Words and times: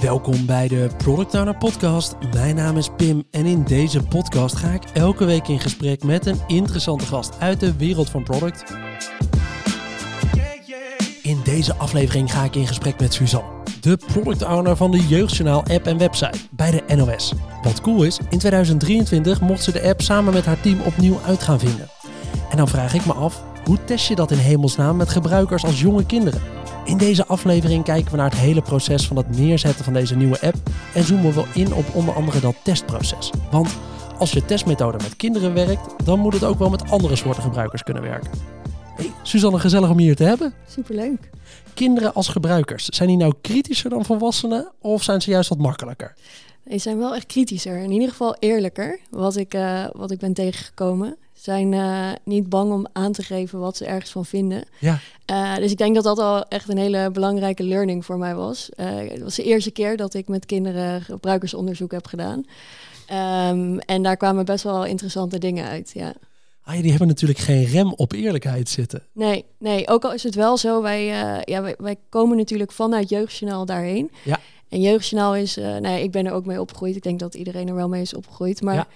Welkom 0.00 0.46
bij 0.46 0.68
de 0.68 0.90
Product 0.96 1.34
Owner 1.34 1.56
Podcast. 1.56 2.16
Mijn 2.32 2.56
naam 2.56 2.76
is 2.76 2.88
Pim 2.96 3.24
en 3.30 3.46
in 3.46 3.64
deze 3.64 4.02
podcast 4.02 4.56
ga 4.56 4.68
ik 4.68 4.82
elke 4.92 5.24
week 5.24 5.48
in 5.48 5.60
gesprek 5.60 6.04
met 6.04 6.26
een 6.26 6.40
interessante 6.46 7.06
gast 7.06 7.38
uit 7.38 7.60
de 7.60 7.76
wereld 7.76 8.10
van 8.10 8.22
product. 8.22 8.64
In 11.22 11.40
deze 11.44 11.74
aflevering 11.74 12.32
ga 12.32 12.44
ik 12.44 12.54
in 12.54 12.66
gesprek 12.66 13.00
met 13.00 13.14
Suzanne, 13.14 13.48
de 13.80 13.96
product 14.06 14.44
owner 14.44 14.76
van 14.76 14.90
de 14.90 15.06
Jeugdjournaal 15.06 15.64
app 15.64 15.86
en 15.86 15.98
website 15.98 16.38
bij 16.50 16.70
de 16.70 16.94
NOS. 16.96 17.32
Wat 17.62 17.80
cool 17.80 18.02
is, 18.02 18.18
in 18.30 18.38
2023 18.38 19.40
mocht 19.40 19.62
ze 19.62 19.72
de 19.72 19.82
app 19.88 20.00
samen 20.00 20.32
met 20.32 20.44
haar 20.44 20.60
team 20.60 20.80
opnieuw 20.80 21.18
uit 21.26 21.42
gaan 21.42 21.58
vinden. 21.58 21.88
En 22.50 22.56
dan 22.56 22.68
vraag 22.68 22.94
ik 22.94 23.06
me 23.06 23.12
af, 23.12 23.42
hoe 23.64 23.84
test 23.84 24.08
je 24.08 24.14
dat 24.14 24.30
in 24.30 24.38
hemelsnaam 24.38 24.96
met 24.96 25.08
gebruikers 25.08 25.64
als 25.64 25.80
jonge 25.80 26.06
kinderen? 26.06 26.58
In 26.88 26.96
deze 26.96 27.26
aflevering 27.26 27.84
kijken 27.84 28.10
we 28.10 28.16
naar 28.16 28.30
het 28.30 28.38
hele 28.38 28.62
proces 28.62 29.06
van 29.06 29.16
het 29.16 29.38
neerzetten 29.38 29.84
van 29.84 29.92
deze 29.92 30.16
nieuwe 30.16 30.40
app 30.40 30.56
en 30.94 31.04
zoomen 31.04 31.34
we 31.34 31.44
in 31.54 31.74
op 31.74 31.94
onder 31.94 32.14
andere 32.14 32.40
dat 32.40 32.54
testproces. 32.62 33.30
Want 33.50 33.78
als 34.18 34.32
je 34.32 34.44
testmethode 34.44 34.98
met 35.02 35.16
kinderen 35.16 35.54
werkt, 35.54 36.04
dan 36.04 36.18
moet 36.18 36.32
het 36.32 36.44
ook 36.44 36.58
wel 36.58 36.70
met 36.70 36.90
andere 36.90 37.16
soorten 37.16 37.42
gebruikers 37.42 37.82
kunnen 37.82 38.02
werken. 38.02 38.30
Hey, 38.96 39.12
Suzanne, 39.22 39.58
gezellig 39.58 39.90
om 39.90 39.98
je 39.98 40.04
hier 40.04 40.16
te 40.16 40.24
hebben. 40.24 40.54
Superleuk. 40.68 41.30
Kinderen 41.74 42.14
als 42.14 42.28
gebruikers, 42.28 42.84
zijn 42.84 43.08
die 43.08 43.16
nou 43.16 43.34
kritischer 43.40 43.90
dan 43.90 44.04
volwassenen 44.04 44.72
of 44.80 45.02
zijn 45.02 45.22
ze 45.22 45.30
juist 45.30 45.48
wat 45.48 45.58
makkelijker? 45.58 46.14
Die 46.64 46.78
zijn 46.78 46.98
wel 46.98 47.14
echt 47.14 47.26
kritischer. 47.26 47.76
In 47.76 47.90
ieder 47.90 48.08
geval 48.08 48.36
eerlijker, 48.38 48.98
wat 49.10 49.36
ik, 49.36 49.54
uh, 49.54 49.86
wat 49.92 50.10
ik 50.10 50.18
ben 50.18 50.32
tegengekomen. 50.32 51.16
Zijn 51.40 51.72
uh, 51.72 52.10
niet 52.24 52.48
bang 52.48 52.72
om 52.72 52.86
aan 52.92 53.12
te 53.12 53.22
geven 53.22 53.58
wat 53.58 53.76
ze 53.76 53.84
ergens 53.84 54.10
van 54.10 54.24
vinden. 54.26 54.64
Ja. 54.78 54.98
Uh, 55.30 55.56
dus 55.56 55.70
ik 55.70 55.78
denk 55.78 55.94
dat 55.94 56.04
dat 56.04 56.18
al 56.18 56.44
echt 56.44 56.68
een 56.68 56.78
hele 56.78 57.10
belangrijke 57.10 57.62
learning 57.62 58.04
voor 58.04 58.18
mij 58.18 58.34
was. 58.34 58.68
het 58.76 59.22
was 59.22 59.34
de 59.34 59.42
eerste 59.42 59.70
keer 59.70 59.96
dat 59.96 60.14
ik 60.14 60.28
met 60.28 60.46
kinderen 60.46 61.02
gebruikersonderzoek 61.02 61.92
heb 61.92 62.06
gedaan. 62.06 62.44
Um, 63.48 63.78
en 63.78 64.02
daar 64.02 64.16
kwamen 64.16 64.44
best 64.44 64.64
wel 64.64 64.84
interessante 64.84 65.38
dingen 65.38 65.68
uit, 65.68 65.90
ja. 65.94 66.12
Ah, 66.62 66.80
die 66.80 66.90
hebben 66.90 67.08
natuurlijk 67.08 67.38
geen 67.38 67.64
rem 67.64 67.92
op 67.92 68.12
eerlijkheid 68.12 68.68
zitten. 68.68 69.02
Nee, 69.12 69.44
nee 69.58 69.88
ook 69.88 70.04
al 70.04 70.12
is 70.12 70.22
het 70.22 70.34
wel 70.34 70.56
zo, 70.56 70.82
wij, 70.82 71.04
ja, 71.44 71.62
wij, 71.62 71.74
wij, 71.78 71.96
komen 72.08 72.36
natuurlijk 72.36 72.72
vanuit 72.72 73.08
Jeugdjournaal 73.08 73.64
daarheen. 73.64 74.10
Ja. 74.24 74.40
En 74.68 74.80
Jeugdjournaal 74.80 75.36
is, 75.36 75.58
uh, 75.58 75.76
nee, 75.76 76.02
ik 76.02 76.10
ben 76.10 76.26
er 76.26 76.32
ook 76.32 76.46
mee 76.46 76.60
opgegroeid. 76.60 76.96
Ik 76.96 77.02
denk 77.02 77.18
dat 77.18 77.34
iedereen 77.34 77.68
er 77.68 77.74
wel 77.74 77.88
mee 77.88 78.02
is 78.02 78.14
opgegroeid. 78.14 78.62
Maar 78.62 78.74
Ja. 78.74 78.86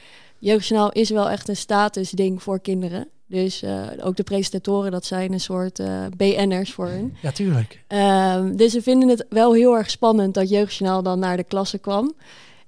Jeugdjournaal 0.43 0.93
is 0.93 1.11
wel 1.11 1.31
echt 1.31 1.49
een 1.49 1.57
statusding 1.57 2.43
voor 2.43 2.61
kinderen. 2.61 3.09
Dus 3.27 3.63
uh, 3.63 3.87
ook 4.01 4.17
de 4.17 4.23
presentatoren, 4.23 4.91
dat 4.91 5.05
zijn 5.05 5.33
een 5.33 5.41
soort 5.41 5.79
uh, 5.79 6.05
BN'ers 6.17 6.73
voor 6.73 6.87
hun. 6.87 7.17
Ja, 7.23 7.31
tuurlijk. 7.31 7.85
Um, 7.89 8.57
dus 8.57 8.73
ze 8.73 8.83
vinden 8.83 9.09
het 9.09 9.27
wel 9.29 9.55
heel 9.55 9.77
erg 9.77 9.91
spannend 9.91 10.35
dat 10.35 10.49
Jeugdjournaal 10.49 11.03
dan 11.03 11.19
naar 11.19 11.37
de 11.37 11.45
klasse 11.45 11.79
kwam. 11.79 12.13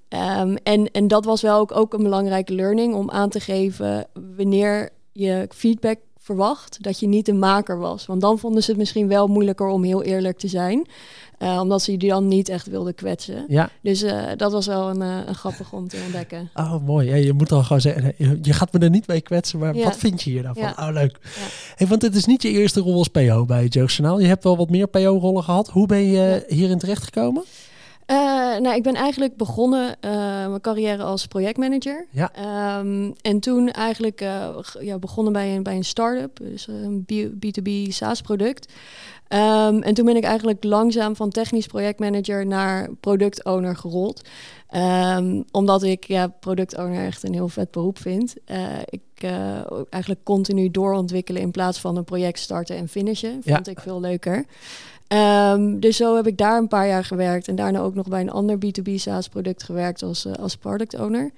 Um, 0.08 0.56
en, 0.56 0.90
en 0.90 1.08
dat 1.08 1.24
was 1.24 1.42
wel 1.42 1.58
ook, 1.58 1.76
ook 1.76 1.94
een 1.94 2.02
belangrijke 2.02 2.54
learning 2.54 2.94
om 2.94 3.10
aan 3.10 3.28
te 3.28 3.40
geven 3.40 4.06
wanneer 4.36 4.90
je 5.12 5.46
feedback 5.54 5.98
verwacht, 6.18 6.82
dat 6.82 7.00
je 7.00 7.06
niet 7.06 7.28
een 7.28 7.38
maker 7.38 7.78
was. 7.78 8.06
Want 8.06 8.20
dan 8.20 8.38
vonden 8.38 8.62
ze 8.62 8.70
het 8.70 8.78
misschien 8.78 9.08
wel 9.08 9.26
moeilijker 9.26 9.66
om 9.66 9.82
heel 9.84 10.02
eerlijk 10.02 10.38
te 10.38 10.48
zijn. 10.48 10.86
Uh, 11.38 11.58
omdat 11.60 11.82
ze 11.82 11.96
die 11.96 12.08
dan 12.08 12.28
niet 12.28 12.48
echt 12.48 12.66
wilden 12.66 12.94
kwetsen. 12.94 13.44
Ja. 13.48 13.70
Dus 13.82 14.02
uh, 14.02 14.22
dat 14.36 14.52
was 14.52 14.66
wel 14.66 14.88
een, 14.88 15.00
uh, 15.00 15.18
een 15.26 15.34
grappig 15.34 15.72
om 15.72 15.88
te 15.88 16.02
ontdekken. 16.04 16.50
Oh, 16.54 16.86
mooi. 16.86 17.08
Ja, 17.08 17.14
je 17.14 17.32
moet 17.32 17.48
dan 17.48 17.64
gewoon 17.64 17.80
zeggen, 17.80 18.14
je 18.42 18.52
gaat 18.52 18.72
me 18.72 18.78
er 18.78 18.90
niet 18.90 19.06
mee 19.06 19.20
kwetsen, 19.20 19.58
maar 19.58 19.74
Ja. 19.76 19.84
wat 19.84 19.96
vind 19.96 20.22
je 20.22 20.30
hier 20.30 20.42
nou 20.42 20.56
van? 20.60 20.86
Oh, 20.86 20.92
leuk. 20.92 21.18
Ja. 21.22 21.28
Hey, 21.76 21.86
want 21.86 22.02
het 22.02 22.14
is 22.14 22.24
niet 22.24 22.42
je 22.42 22.48
eerste 22.50 22.80
rol 22.80 22.98
als 22.98 23.08
PO 23.08 23.44
bij 23.44 23.62
het 23.62 23.74
Jeugdjournaal. 23.74 24.20
Je 24.20 24.26
hebt 24.26 24.44
wel 24.44 24.56
wat 24.56 24.70
meer 24.70 24.86
PO-rollen 24.86 25.42
gehad. 25.44 25.68
Hoe 25.68 25.86
ben 25.86 26.02
je 26.04 26.44
hierin 26.48 26.78
terechtgekomen? 26.78 27.44
Uh, 28.06 28.16
nou, 28.58 28.74
ik 28.74 28.82
ben 28.82 28.94
eigenlijk 28.94 29.36
begonnen 29.36 29.96
uh, 30.00 30.10
mijn 30.48 30.60
carrière 30.60 31.02
als 31.02 31.26
projectmanager. 31.26 32.06
Ja. 32.10 32.32
Um, 32.78 33.14
en 33.20 33.40
toen 33.40 33.70
eigenlijk 33.70 34.20
uh, 34.20 34.48
ja, 34.80 34.98
begonnen 34.98 35.32
bij 35.32 35.56
een, 35.56 35.62
bij 35.62 35.76
een 35.76 35.84
start-up, 35.84 36.38
dus 36.42 36.66
een 36.66 37.06
B2B 37.46 37.88
SaaS-product. 37.88 38.72
Um, 39.28 39.82
en 39.82 39.94
toen 39.94 40.04
ben 40.04 40.16
ik 40.16 40.24
eigenlijk 40.24 40.64
langzaam 40.64 41.16
van 41.16 41.30
technisch 41.30 41.66
projectmanager 41.66 42.46
naar 42.46 42.88
product 43.00 43.44
owner 43.44 43.76
gerold. 43.76 44.28
Um, 45.16 45.44
omdat 45.50 45.82
ik 45.82 46.04
ja, 46.04 46.28
product 46.28 46.76
owner 46.76 47.06
echt 47.06 47.22
een 47.22 47.32
heel 47.32 47.48
vet 47.48 47.70
beroep 47.70 47.98
vind. 47.98 48.34
Ik 48.84 49.02
eigenlijk 49.90 50.24
continu 50.24 50.70
doorontwikkelen 50.70 51.42
in 51.42 51.50
plaats 51.50 51.80
van 51.80 51.96
een 51.96 52.04
project 52.04 52.38
starten 52.38 52.76
en 52.76 52.88
finishen. 52.88 53.32
Vond 53.32 53.66
Ja. 53.66 53.72
ik 53.72 53.80
veel 53.80 54.00
leuker. 54.00 54.44
Um, 55.08 55.80
dus 55.80 55.96
zo 55.96 56.16
heb 56.16 56.26
ik 56.26 56.38
daar 56.38 56.58
een 56.58 56.68
paar 56.68 56.88
jaar 56.88 57.04
gewerkt. 57.04 57.48
En 57.48 57.56
daarna 57.56 57.80
ook 57.80 57.94
nog 57.94 58.08
bij 58.08 58.20
een 58.20 58.30
ander 58.30 58.56
B2B 58.56 58.94
SaaS 58.94 59.28
product 59.28 59.62
gewerkt 59.62 60.02
als, 60.02 60.26
uh, 60.26 60.32
als 60.32 60.56
product 60.56 60.98
owner. 60.98 61.30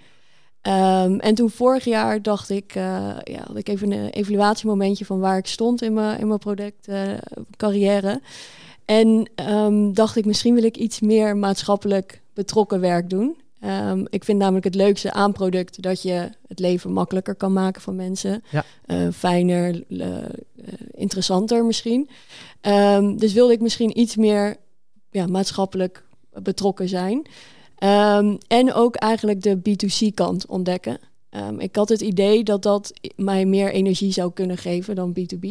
Um, 0.62 1.21
en 1.21 1.34
toen 1.34 1.50
vorig 1.50 1.84
jaar 1.84 2.22
dacht 2.22 2.50
ik, 2.50 2.75
uh, 2.75 2.82
ja, 3.25 3.43
had 3.47 3.56
ik 3.56 3.69
even 3.69 3.93
een 3.93 4.09
evaluatiemomentje 4.09 5.04
van 5.04 5.19
waar 5.19 5.38
ik 5.38 5.47
stond 5.47 5.82
in 5.82 5.93
mijn, 5.93 6.19
in 6.19 6.27
mijn 6.27 6.38
product 6.38 6.88
uh, 6.88 7.03
carrière. 7.56 8.21
En 8.84 9.31
um, 9.50 9.94
dacht 9.94 10.16
ik, 10.16 10.25
misschien 10.25 10.54
wil 10.54 10.65
ik 10.65 10.77
iets 10.77 11.00
meer 11.00 11.37
maatschappelijk 11.37 12.21
betrokken 12.34 12.81
werk 12.81 13.10
doen. 13.10 13.37
Um, 13.65 14.06
ik 14.10 14.25
vind 14.25 14.38
namelijk 14.38 14.65
het 14.65 14.75
leukste 14.75 15.12
aan 15.12 15.33
product 15.33 15.83
dat 15.83 16.03
je 16.03 16.31
het 16.48 16.59
leven 16.59 16.93
makkelijker 16.93 17.34
kan 17.34 17.53
maken 17.53 17.83
van 17.83 17.97
mensen. 17.97 18.43
Ja. 18.50 18.65
Uh, 18.87 19.12
fijner, 19.12 19.84
uh, 19.88 20.16
interessanter 20.97 21.65
misschien. 21.65 22.09
Um, 22.62 23.19
dus 23.19 23.33
wilde 23.33 23.53
ik 23.53 23.61
misschien 23.61 24.01
iets 24.01 24.17
meer 24.17 24.57
ja, 25.11 25.27
maatschappelijk 25.27 26.05
betrokken 26.43 26.89
zijn. 26.89 27.27
Um, 27.79 28.39
en 28.47 28.73
ook 28.73 28.95
eigenlijk 28.95 29.43
de 29.43 29.59
B2C-kant 29.59 30.47
ontdekken. 30.47 30.99
Um, 31.31 31.61
ik 31.61 31.77
had 31.77 31.89
het 31.89 32.01
idee 32.01 32.45
dat 32.45 32.62
dat 32.62 32.93
mij 33.17 33.45
meer 33.45 33.73
energie 33.73 34.12
zou 34.12 34.33
kunnen 34.33 34.59
geven 34.59 34.95
dan 34.95 35.15
B2B. 35.19 35.49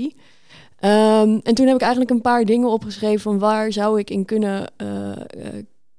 Um, 0.79 1.39
en 1.43 1.53
toen 1.53 1.65
heb 1.65 1.75
ik 1.75 1.81
eigenlijk 1.81 2.11
een 2.11 2.21
paar 2.21 2.45
dingen 2.45 2.69
opgeschreven 2.69 3.21
van 3.21 3.39
waar 3.39 3.71
zou 3.71 3.99
ik 3.99 4.09
in 4.09 4.25
kunnen, 4.25 4.71
uh, 4.81 4.87
uh, 4.87 5.15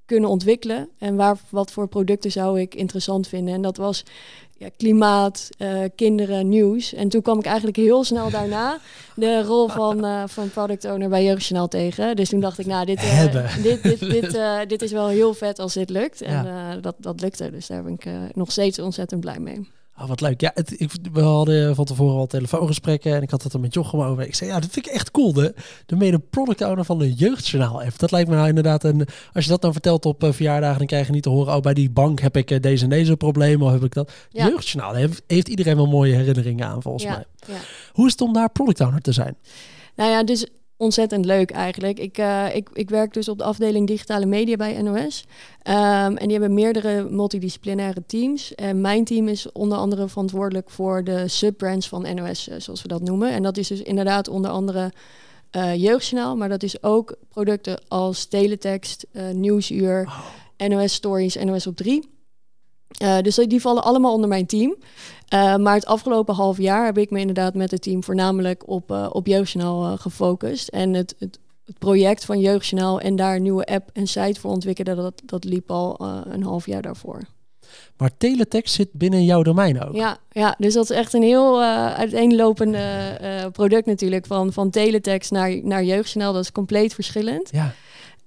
kunnen 0.07 0.31
ontwikkelen 0.31 0.89
en 0.99 1.17
waar, 1.17 1.39
wat 1.49 1.71
voor 1.71 1.89
producten 1.89 2.31
zou 2.33 2.61
ik 2.61 2.75
interessant 2.75 3.29
vinden. 3.29 3.55
En 3.55 3.63
dat 3.63 3.77
was 3.77 4.03
ja, 4.59 4.69
klimaat, 4.77 5.49
uh, 5.59 5.79
kinderen, 5.95 6.49
nieuws. 6.49 6.95
En 6.95 7.09
toen 7.09 7.23
kwam 7.23 7.39
ik 7.39 7.45
eigenlijk 7.45 7.77
heel 7.77 8.05
snel 8.05 8.31
daarna 8.31 8.79
de 9.15 9.43
rol 9.43 9.69
van, 9.69 10.05
uh, 10.05 10.23
van 10.27 10.51
product 10.51 10.85
owner 10.85 11.09
bij 11.09 11.25
Jeugdjournaal 11.25 11.69
tegen. 11.69 12.17
Dus 12.17 12.29
toen 12.29 12.41
dacht 12.41 12.59
ik, 12.59 12.67
nou, 12.67 12.87
dit, 12.87 13.03
uh, 13.03 13.63
dit, 13.63 13.83
dit, 13.83 14.01
dit, 14.01 14.39
dit 14.69 14.83
is 14.83 14.93
wel 14.93 15.09
heel 15.09 15.35
vet 15.35 15.59
als 15.59 15.75
dit 15.75 15.91
lukt. 15.91 16.23
En 16.23 16.45
Ja. 16.45 16.77
dat, 16.77 16.95
dat 16.99 17.21
lukte. 17.21 17.51
Dus 17.51 17.67
daar 17.67 17.83
ben 17.83 17.93
ik 17.93 18.07
nog 18.35 18.53
steeds 18.53 18.79
ontzettend 18.79 19.21
blij 19.21 19.39
mee. 19.39 19.69
Oh, 20.01 20.09
wat 20.09 20.21
leuk. 20.21 20.41
Ja, 20.41 20.51
het, 20.55 20.81
ik, 20.81 20.91
we 21.13 21.21
hadden 21.21 21.75
van 21.75 21.85
tevoren 21.85 22.17
al 22.17 22.27
telefoongesprekken 22.27 23.15
en 23.15 23.23
ik 23.23 23.31
had 23.31 23.43
het 23.43 23.53
er 23.53 23.61
met 23.61 23.75
Jochem 23.75 24.01
over. 24.01 24.27
Ik 24.27 24.35
zei, 24.35 24.51
ja, 24.51 24.61
dat 24.61 24.71
vind 24.71 24.87
ik 24.87 24.93
echt 24.93 25.11
cool. 25.11 25.33
De, 25.33 25.55
de 25.87 25.97
mede 25.97 26.19
product 26.19 26.63
owner 26.63 26.85
van 26.85 26.99
de 26.99 27.15
Jeugdjournaal 27.15 27.83
app. 27.83 27.99
Dat 27.99 28.11
lijkt 28.11 28.29
me 28.29 28.35
nou 28.35 28.49
inderdaad 28.49 28.85
een... 28.85 29.07
Als 29.33 29.45
je 29.45 29.51
dat 29.51 29.63
dan 29.63 29.73
vertelt 29.73 30.07
op 30.07 30.25
uh, 30.25 30.33
verjaardagen, 30.33 30.79
dan 30.79 30.87
krijg 30.87 31.07
je 31.07 31.13
niet 31.13 31.23
te 31.23 31.29
horen... 31.29 31.55
oh, 31.55 31.61
bij 31.61 31.75
die 31.75 31.91
bank 31.91 32.21
heb 32.21 32.37
ik 32.37 32.51
uh, 32.51 32.61
deze 32.61 32.85
en 32.85 32.91
deze 32.91 33.17
problemen 33.17 33.67
of 33.67 33.73
heb 33.73 33.85
ik 33.85 33.95
dat. 33.95 34.13
Ja. 34.31 34.47
Jeugdjournaal 34.49 34.95
heeft, 34.95 35.23
heeft 35.27 35.49
iedereen 35.49 35.77
wel 35.77 35.87
mooie 35.87 36.15
herinneringen 36.15 36.67
aan, 36.67 36.83
volgens 36.83 37.05
ja, 37.05 37.11
mij. 37.11 37.25
Ja. 37.47 37.61
Hoe 37.93 38.07
is 38.07 38.13
het 38.13 38.21
om 38.21 38.33
daar 38.33 38.51
product 38.51 38.81
owner 38.81 39.01
te 39.01 39.13
zijn? 39.13 39.37
Nou 39.95 40.11
ja, 40.11 40.25
dus 40.25 40.47
ontzettend 40.77 41.25
leuk 41.25 41.51
eigenlijk. 41.51 41.99
Ik, 41.99 42.19
uh, 42.19 42.55
ik, 42.55 42.69
ik 42.73 42.91
werk 42.91 43.13
dus 43.13 43.29
op 43.29 43.39
de 43.39 43.45
afdeling 43.45 43.87
digitale 43.87 44.27
media 44.27 44.57
bij 44.57 44.83
NOS. 44.83 45.25
Um, 45.65 45.75
en 46.17 46.29
die 46.29 46.31
hebben 46.31 46.55
meerdere 46.55 47.11
multidisciplinaire 47.11 48.03
teams. 48.07 48.55
En 48.55 48.81
mijn 48.81 49.05
team 49.05 49.29
is 49.29 49.53
onder 49.53 49.79
andere 49.79 50.09
verantwoordelijk 50.09 50.71
voor 50.71 51.05
de 51.05 51.29
subbrands 51.29 51.89
van 51.89 52.15
NOS, 52.15 52.49
uh, 52.49 52.55
zoals 52.59 52.83
we 52.83 52.89
dat 52.89 53.03
noemen. 53.03 53.31
En 53.31 53.43
dat 53.43 53.57
is 53.57 53.69
dus 53.69 53.83
inderdaad 53.83 54.29
onder 54.29 54.51
andere 54.51 54.93
uh, 55.57 55.75
Jeugdjournaal, 55.75 56.37
maar 56.37 56.49
dat 56.49 56.63
is 56.63 56.83
ook 56.83 57.17
producten 57.29 57.81
als 57.89 58.25
teletext, 58.25 59.07
Nieuwsuur, 59.33 60.05
oh. 60.59 60.69
NOS 60.69 60.93
Stories, 60.93 61.35
NOS 61.35 61.67
op 61.67 61.77
3. 61.77 62.16
Uh, 63.03 63.19
dus 63.21 63.35
die 63.35 63.61
vallen 63.61 63.85
allemaal 63.85 64.13
onder 64.13 64.29
mijn 64.29 64.47
team. 64.47 64.77
Uh, 65.35 65.57
maar 65.57 65.75
het 65.75 65.87
afgelopen 65.87 66.35
half 66.35 66.59
jaar 66.59 66.85
heb 66.85 66.99
ik 66.99 67.11
me 67.11 67.19
inderdaad 67.21 67.55
met 67.55 67.71
het 67.71 67.83
team 67.83 68.05
voornamelijk 68.05 68.69
op, 68.69 68.91
uh, 68.91 69.09
op 69.13 69.27
Jeugdjournaal 69.27 69.97
gefocust. 69.97 70.69
En 70.69 70.95
het, 70.95 71.15
het, 71.19 71.39
het, 71.65 71.79
project 71.79 72.25
van 72.25 72.41
Jeugdjournaal 72.41 73.01
en 73.01 73.17
daar 73.17 73.37
een 73.37 73.43
nieuwe 73.43 73.65
app 73.65 73.91
en 73.93 74.07
site 74.07 74.41
voor 74.41 74.51
ontwikkelen, 74.51 74.97
dat, 74.97 75.23
dat 75.25 75.45
liep 75.45 75.71
al 75.71 76.01
een 76.31 76.43
half 76.43 76.67
jaar 76.67 76.83
daarvoor. 76.83 77.23
Maar 77.97 78.11
teletext 78.19 78.75
zit 78.75 78.93
binnen 78.93 79.25
jouw 79.25 79.43
domein 79.43 79.83
ook. 79.83 79.95
Ja, 79.95 80.19
ja 80.31 80.55
dus 80.59 80.75
dat 80.75 80.91
is 80.91 80.97
echt 80.97 81.13
een 81.13 81.23
heel 81.23 81.63
uiteenlopende 81.63 83.51
product 83.53 83.87
natuurlijk. 83.87 84.27
Van, 84.27 84.53
van 84.53 84.71
teletext 84.71 85.31
naar, 85.31 85.61
naar 85.63 85.85
Jeugdjournaal, 85.85 86.33
dat 86.33 86.43
is 86.43 86.53
compleet 86.53 86.95
verschillend. 86.95 87.49
Ja. 87.53 87.75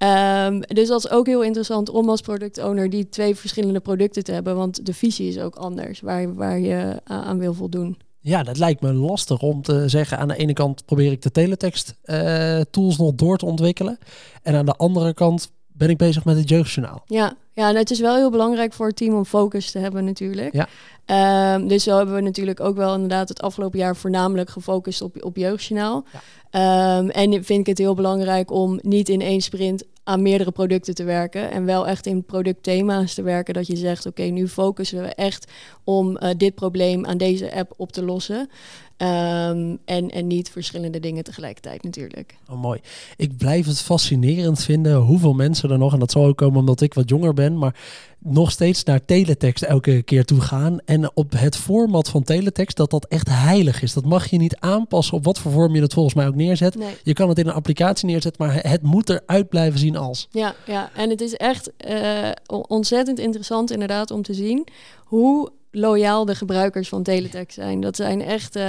Um, 0.04 0.60
dus 0.60 0.88
dat 0.88 1.06
is 1.06 1.12
ook 1.12 1.25
heel 1.25 1.44
interessant 1.44 1.90
om 1.90 2.10
als 2.10 2.22
product 2.22 2.63
owner 2.63 2.90
die 2.90 3.10
twee 3.10 3.36
verschillende 3.36 3.80
producten 3.80 4.24
te 4.24 4.31
hebben. 4.31 4.56
Want 4.56 4.86
de 4.86 4.94
visie 4.94 5.28
is 5.28 5.40
ook 5.40 5.56
anders 5.56 6.00
waar, 6.00 6.36
waar 6.36 6.60
je 6.60 7.01
aan 7.04 7.40
wil 7.40 7.54
voldoen. 7.54 7.98
Ja, 8.22 8.44
dat 8.44 8.57
lijkt 8.57 8.81
me 8.81 8.94
lastig 8.94 9.42
om 9.42 9.62
te 9.62 9.84
zeggen. 9.88 10.18
Aan 10.18 10.28
de 10.28 10.36
ene 10.36 10.54
kant 10.54 10.86
probeer 10.86 11.12
ik 11.12 11.22
de 11.22 11.31
teletext 11.31 11.96
uh, 12.04 12.62
tools 12.72 12.98
nog 12.98 13.13
door 13.16 13.38
te 13.38 13.46
ontwikkelen. 13.46 13.98
En 14.42 14.56
aan 14.56 14.66
de 14.66 14.75
andere 14.75 15.13
kant 15.13 15.51
ben 15.68 15.90
ik 15.90 15.98
bezig 15.98 16.25
met 16.25 16.38
het 16.38 16.50
jeugdjournaal. 16.50 17.04
Ja, 17.06 17.34
ja 17.54 17.69
en 17.69 17.75
het 17.75 17.92
is 17.92 18.00
wel 18.00 18.16
heel 18.16 18.31
belangrijk 18.31 18.74
voor 18.74 18.88
het 18.88 18.95
team 18.95 19.16
om 19.16 19.25
focus 19.25 19.72
te 19.72 19.80
hebben 19.80 20.06
natuurlijk. 20.06 20.54
Ja. 20.54 20.68
Ehm, 21.09 21.67
dus 21.67 21.83
zo 21.83 21.97
hebben 21.97 22.15
we 22.15 22.21
natuurlijk 22.21 22.59
ook 22.59 22.75
wel 22.75 22.94
inderdaad 22.94 23.29
het 23.29 23.41
afgelopen 23.41 23.79
jaar 23.79 23.95
voornamelijk 23.95 24.50
gefocust 24.50 25.01
op, 25.01 25.23
op 25.23 25.38
jeugdjournaal. 25.38 26.06
Ja. 26.11 26.21
Ehm, 26.50 27.09
en 27.09 27.44
vind 27.44 27.59
ik 27.59 27.65
het 27.65 27.77
heel 27.77 27.94
belangrijk 27.95 28.51
om 28.51 28.79
niet 28.81 29.09
in 29.09 29.21
één 29.21 29.41
sprint 29.41 29.83
aan 30.03 30.21
meerdere 30.21 30.51
producten 30.51 30.95
te 30.95 31.03
werken. 31.03 31.51
En 31.51 31.65
wel 31.65 31.88
echt 31.88 32.06
in 32.06 32.23
productthema's 32.23 33.13
te 33.13 33.21
werken. 33.21 33.53
Dat 33.53 33.67
je 33.67 33.75
zegt, 33.75 34.06
oké, 34.06 34.23
nu 34.23 34.47
focussen 34.47 35.01
we 35.01 35.07
echt 35.07 35.51
om 35.83 36.17
eh, 36.17 36.29
dit 36.38 36.56
probleem 36.56 37.06
aan 37.06 37.17
deze 37.17 37.53
app 37.53 37.73
op 37.77 37.91
te 37.91 38.03
lossen. 38.03 38.50
Ehm, 38.97 39.75
en, 39.85 40.09
en 40.09 40.27
niet 40.27 40.50
verschillende 40.50 41.00
dingen 41.00 41.23
tegelijkertijd 41.23 41.83
natuurlijk. 41.83 42.35
Oh, 42.50 42.61
mooi. 42.61 42.79
Ik 43.17 43.38
blijf 43.38 43.65
het 43.65 43.81
fascinerend 43.81 44.63
vinden 44.63 44.95
hoeveel 44.95 45.33
mensen 45.33 45.71
er 45.71 45.77
nog, 45.77 45.94
en 45.94 46.00
dat 46.00 46.11
zal 46.11 46.25
ook 46.25 46.38
komen 46.38 46.59
omdat 46.59 46.81
ik 46.81 46.94
wat 46.94 47.09
jonger 47.09 47.33
ben, 47.33 47.57
maar 47.57 47.75
nog 48.19 48.51
steeds 48.51 48.83
naar 48.83 49.06
teletext 49.06 49.63
elke 49.63 50.01
keer 50.01 50.25
toe 50.25 50.42
gaan. 50.42 50.80
En 50.86 51.16
op 51.16 51.31
het 51.31 51.56
format 51.56 52.10
van 52.10 52.24
teletext, 52.24 52.77
dat 52.77 52.92
dat 52.92 53.06
echt 53.06 53.27
heilig 53.30 53.81
is. 53.81 53.94
Dat 53.94 54.06
mag 54.06 54.30
je 54.30 54.38
niet 54.38 54.57
aanpassen 54.60 55.18
op 55.18 55.24
wat 55.24 55.39
voor 55.39 55.51
vorm 55.51 55.75
je 55.75 55.81
het 55.81 55.94
volgens 55.94 56.16
mij 56.16 56.27
ook 56.27 56.36
neerzet. 56.36 56.75
Nee. 56.75 56.95
Je 57.04 57.13
kan 57.13 57.30
het 57.30 57.39
in 57.39 57.48
een 57.48 57.54
applicatie 57.54 58.07
neerzetten, 58.07 58.45
maar 58.45 58.60
het 58.62 58.81
moet 58.81 59.10
eruit 59.10 59.50
blijven 59.50 59.80
zien 59.80 59.98
als. 59.98 60.27
Ja, 60.31 60.56
ja, 60.66 60.89
en 60.95 61.10
het 61.10 61.21
is 61.21 61.33
echt 61.33 61.71
eh, 61.77 62.30
ontzettend 62.45 63.19
interessant 63.19 63.71
inderdaad 63.71 64.12
om 64.12 64.21
te 64.21 64.33
zien 64.33 64.68
hoe 65.06 65.51
loyaal 65.71 66.25
de 66.25 66.36
gebruikers 66.36 66.89
van 66.89 67.04
teletext 67.04 67.56
zijn. 67.56 67.81
Dat 67.81 67.95
zijn 67.95 68.21
echt, 68.21 68.56
uh, 68.56 68.63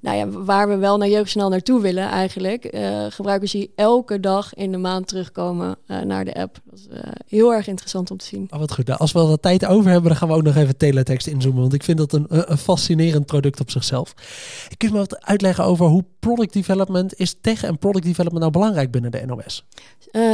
nou 0.00 0.16
ja, 0.16 0.28
waar 0.28 0.68
we 0.68 0.76
wel 0.76 0.96
naar 0.96 1.08
jeugdsnel 1.08 1.48
naartoe 1.48 1.80
willen 1.80 2.08
eigenlijk. 2.08 2.74
Uh, 2.74 3.06
gebruikers 3.08 3.52
die 3.52 3.72
elke 3.74 4.20
dag 4.20 4.54
in 4.54 4.72
de 4.72 4.78
maand 4.78 5.08
terugkomen 5.08 5.76
uh, 5.86 6.00
naar 6.00 6.24
de 6.24 6.34
app. 6.34 6.58
Dat 6.64 6.78
is 6.78 6.86
heel 7.26 7.54
erg 7.54 7.66
interessant 7.66 8.10
om 8.10 8.16
te 8.16 8.24
zien. 8.24 8.48
Oh, 8.50 8.58
wat 8.58 8.72
goed. 8.72 8.86
Nou, 8.86 8.98
als 8.98 9.12
we 9.12 9.20
wat 9.20 9.42
tijd 9.42 9.66
over 9.66 9.90
hebben, 9.90 10.08
dan 10.08 10.18
gaan 10.18 10.28
we 10.28 10.34
ook 10.34 10.42
nog 10.42 10.56
even 10.56 10.76
teletext 10.76 11.26
inzoomen. 11.26 11.60
Want 11.60 11.74
ik 11.74 11.82
vind 11.82 11.98
dat 11.98 12.12
een, 12.12 12.26
een 12.28 12.58
fascinerend 12.58 13.26
product 13.26 13.60
op 13.60 13.70
zichzelf. 13.70 14.14
Kun 14.76 14.88
je 14.88 14.94
me 14.94 15.00
wat 15.00 15.24
uitleggen 15.24 15.64
over 15.64 15.86
hoe 15.86 16.04
product 16.18 16.52
development 16.52 17.18
is 17.18 17.36
tech 17.40 17.62
en 17.62 17.78
product 17.78 18.04
development 18.04 18.40
nou 18.40 18.52
belangrijk 18.52 18.90
binnen 18.90 19.10
de 19.10 19.22
NOS? 19.26 19.64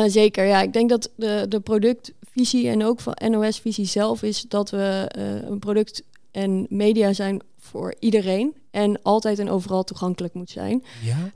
Zeker, 0.06 0.44
ja. 0.44 0.62
Ik 0.62 0.72
denk 0.72 0.88
dat 0.88 1.10
de, 1.14 1.46
de 1.48 1.60
product 1.60 2.12
visie 2.32 2.68
en 2.68 2.84
ook 2.84 3.00
van 3.00 3.16
NOS-visie 3.30 3.86
zelf 3.86 4.22
is 4.22 4.44
dat 4.48 4.70
we 4.70 5.10
uh, 5.18 5.48
een 5.48 5.58
product 5.58 6.02
en 6.30 6.66
media 6.68 7.12
zijn 7.12 7.40
voor 7.58 7.94
iedereen 7.98 8.54
en 8.70 9.02
altijd 9.02 9.38
en 9.38 9.50
overal 9.50 9.84
toegankelijk 9.84 10.34
moet 10.34 10.50
zijn. 10.50 10.84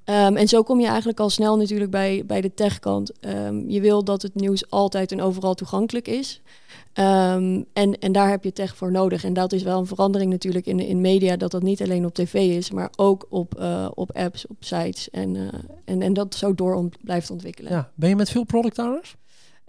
Ja. 0.04 0.26
Um, 0.26 0.36
en 0.36 0.48
zo 0.48 0.62
kom 0.62 0.80
je 0.80 0.86
eigenlijk 0.86 1.20
al 1.20 1.30
snel 1.30 1.56
natuurlijk 1.56 1.90
bij, 1.90 2.22
bij 2.26 2.40
de 2.40 2.54
techkant. 2.54 3.12
Um, 3.20 3.70
je 3.70 3.80
wil 3.80 4.04
dat 4.04 4.22
het 4.22 4.34
nieuws 4.34 4.70
altijd 4.70 5.12
en 5.12 5.22
overal 5.22 5.54
toegankelijk 5.54 6.08
is. 6.08 6.40
Um, 6.98 7.64
en, 7.72 7.98
en 7.98 8.12
daar 8.12 8.30
heb 8.30 8.44
je 8.44 8.52
tech 8.52 8.76
voor 8.76 8.90
nodig. 8.90 9.24
En 9.24 9.32
dat 9.32 9.52
is 9.52 9.62
wel 9.62 9.78
een 9.78 9.86
verandering 9.86 10.30
natuurlijk 10.30 10.66
in, 10.66 10.80
in 10.80 11.00
media, 11.00 11.36
dat 11.36 11.50
dat 11.50 11.62
niet 11.62 11.82
alleen 11.82 12.06
op 12.06 12.14
tv 12.14 12.34
is, 12.34 12.70
maar 12.70 12.90
ook 12.96 13.26
op, 13.28 13.54
uh, 13.58 13.88
op 13.94 14.16
apps, 14.16 14.46
op 14.46 14.56
sites. 14.60 15.10
En, 15.10 15.34
uh, 15.34 15.48
en, 15.84 16.02
en 16.02 16.12
dat 16.12 16.34
zo 16.34 16.54
door 16.54 16.74
ont 16.74 16.96
blijft 17.04 17.30
ontwikkelen. 17.30 17.72
Ja. 17.72 17.90
Ben 17.94 18.08
je 18.08 18.16
met 18.16 18.30
veel 18.30 18.44
product 18.44 18.78
owners? 18.78 19.16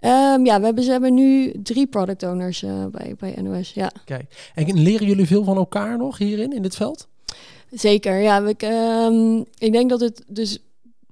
Um, 0.00 0.46
ja, 0.46 0.58
we 0.58 0.64
hebben, 0.64 0.84
ze 0.84 0.90
hebben 0.90 1.14
nu 1.14 1.52
drie 1.62 1.86
product 1.86 2.22
owners 2.22 2.62
uh, 2.62 2.86
bij, 2.86 3.14
bij 3.18 3.34
NOS. 3.42 3.72
Ja. 3.72 3.92
Kijk, 4.04 4.50
en 4.54 4.82
leren 4.82 5.06
jullie 5.06 5.26
veel 5.26 5.44
van 5.44 5.56
elkaar 5.56 5.98
nog 5.98 6.18
hierin, 6.18 6.52
in 6.52 6.62
dit 6.62 6.76
veld? 6.76 7.08
Zeker, 7.70 8.20
ja. 8.20 8.46
Ik, 8.46 8.62
um, 8.62 9.44
ik 9.58 9.72
denk 9.72 9.90
dat 9.90 10.00
het 10.00 10.24
dus. 10.28 10.58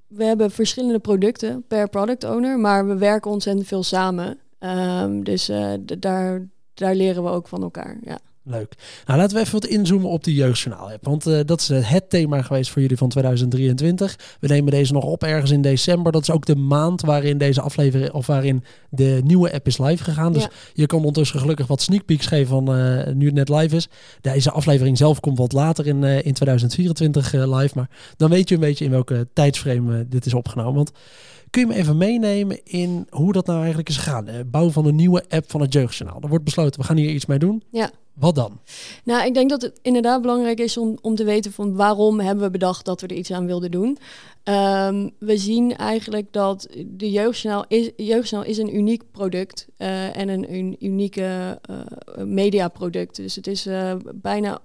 We 0.06 0.24
hebben 0.24 0.50
verschillende 0.50 0.98
producten 0.98 1.64
per 1.68 1.88
product 1.88 2.24
owner, 2.24 2.58
maar 2.58 2.86
we 2.86 2.96
werken 2.96 3.30
ontzettend 3.30 3.66
veel 3.66 3.82
samen. 3.82 4.38
Um, 4.64 5.24
dus 5.24 5.50
uh, 5.50 5.74
daar, 5.98 6.48
daar 6.74 6.94
leren 6.94 7.22
we 7.22 7.30
ook 7.30 7.48
van 7.48 7.62
elkaar. 7.62 7.98
Ja. 8.02 8.18
Leuk. 8.44 8.74
Nou, 9.06 9.18
laten 9.18 9.36
we 9.36 9.40
even 9.42 9.52
wat 9.60 9.66
inzoomen 9.66 10.10
op 10.10 10.24
de 10.24 10.34
jeugdjournaal. 10.34 10.90
Want 11.00 11.26
uh, 11.26 11.40
dat 11.46 11.60
is 11.60 11.68
het 11.68 12.10
thema 12.10 12.42
geweest 12.42 12.70
voor 12.70 12.82
jullie 12.82 12.96
van 12.96 13.08
2023. 13.08 14.36
We 14.40 14.46
nemen 14.48 14.70
deze 14.70 14.92
nog 14.92 15.04
op 15.04 15.22
ergens 15.22 15.50
in 15.50 15.62
december. 15.62 16.12
Dat 16.12 16.22
is 16.22 16.30
ook 16.30 16.46
de 16.46 16.56
maand 16.56 17.00
waarin 17.00 17.38
deze 17.38 17.60
aflevering 17.60 18.12
of 18.12 18.26
waarin 18.26 18.64
de 18.90 19.20
nieuwe 19.24 19.52
app 19.52 19.66
is 19.66 19.78
live 19.78 20.04
gegaan. 20.04 20.32
Dus 20.32 20.42
Ja. 20.42 20.50
je 20.72 20.86
kan 20.86 20.98
ondertussen 20.98 21.40
gelukkig 21.40 21.66
wat 21.66 21.80
sneak 21.82 22.04
peeks 22.04 22.26
geven 22.26 22.46
van 22.48 22.78
uh, 22.78 23.06
nu 23.14 23.26
het 23.26 23.34
net 23.34 23.48
live 23.48 23.76
is. 23.76 23.88
Deze 24.20 24.50
aflevering 24.50 24.96
zelf 24.98 25.20
komt 25.20 25.38
wat 25.38 25.52
later 25.52 25.86
in, 25.86 26.02
uh, 26.02 26.24
in 26.24 26.32
2024 26.32 27.34
uh, 27.34 27.56
live. 27.58 27.72
Maar 27.74 27.88
dan 28.16 28.30
weet 28.30 28.48
je 28.48 28.54
een 28.54 28.60
beetje 28.60 28.84
in 28.84 28.90
welke 28.90 29.28
tijdsframe 29.32 30.08
dit 30.08 30.26
is 30.26 30.34
opgenomen. 30.34 30.74
Want 30.74 30.92
kun 31.50 31.60
je 31.60 31.66
me 31.66 31.74
even 31.74 31.96
meenemen 31.96 32.64
in 32.64 33.06
hoe 33.10 33.32
dat 33.32 33.46
nou 33.46 33.58
eigenlijk 33.58 33.88
is 33.88 33.96
gegaan? 33.96 34.26
Bouwen 34.46 34.72
van 34.72 34.86
een 34.86 34.96
nieuwe 34.96 35.24
app 35.28 35.50
van 35.50 35.60
het 35.60 35.72
jeugdjournaal. 35.72 36.20
Er 36.20 36.28
wordt 36.28 36.44
besloten, 36.44 36.80
we 36.80 36.86
gaan 36.86 36.96
hier 36.96 37.10
iets 37.10 37.26
mee 37.26 37.38
doen. 37.38 37.62
Ja. 37.70 37.90
Wat 38.14 38.34
dan? 38.34 38.60
Nou, 39.04 39.26
ik 39.26 39.34
denk 39.34 39.50
dat 39.50 39.62
het 39.62 39.78
inderdaad 39.82 40.22
belangrijk 40.22 40.60
is 40.60 40.76
om, 40.76 40.98
om 41.00 41.14
te 41.14 41.24
weten 41.24 41.52
van 41.52 41.76
waarom 41.76 42.20
hebben 42.20 42.44
we 42.44 42.50
bedacht 42.50 42.84
dat 42.84 43.00
we 43.00 43.06
er 43.06 43.16
iets 43.16 43.30
aan 43.30 43.46
wilden 43.46 43.70
doen. 43.70 43.98
Um, 44.44 45.10
we 45.18 45.36
zien 45.36 45.76
eigenlijk 45.76 46.32
dat 46.32 46.68
de 46.86 47.10
jeugdjournaal 47.10 47.64
is, 47.68 47.90
jeugdjournaal 47.96 48.50
is 48.50 48.58
een 48.58 48.76
uniek 48.76 49.02
product 49.10 49.66
uh, 49.78 50.16
en 50.16 50.28
een, 50.28 50.76
unieke 50.84 51.60
uh, 51.70 52.24
mediaproduct. 52.24 53.16
Dus 53.16 53.36
het 53.36 53.46
is 53.46 53.66
uh, 53.66 53.94
bijna 54.14 54.58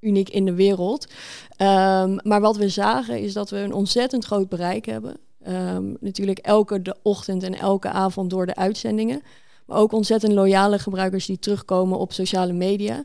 uniek 0.00 0.28
in 0.28 0.44
de 0.44 0.54
wereld. 0.54 1.06
Um, 1.58 2.18
maar 2.22 2.40
wat 2.40 2.56
we 2.56 2.68
zagen 2.68 3.20
is 3.20 3.32
dat 3.32 3.50
we 3.50 3.56
een 3.56 3.72
ontzettend 3.72 4.24
groot 4.24 4.48
bereik 4.48 4.86
hebben. 4.86 5.16
Um, 5.48 5.96
natuurlijk 6.00 6.38
elke 6.38 6.82
de 6.82 6.96
ochtend 7.02 7.42
en 7.42 7.54
elke 7.54 7.88
avond 7.88 8.30
door 8.30 8.46
de 8.46 8.54
uitzendingen. 8.54 9.22
Maar 9.68 9.78
ook 9.78 9.92
ontzettend 9.92 10.32
loyale 10.32 10.78
gebruikers 10.78 11.26
die 11.26 11.38
terugkomen 11.38 11.98
op 11.98 12.12
sociale 12.12 12.52
media. 12.52 13.04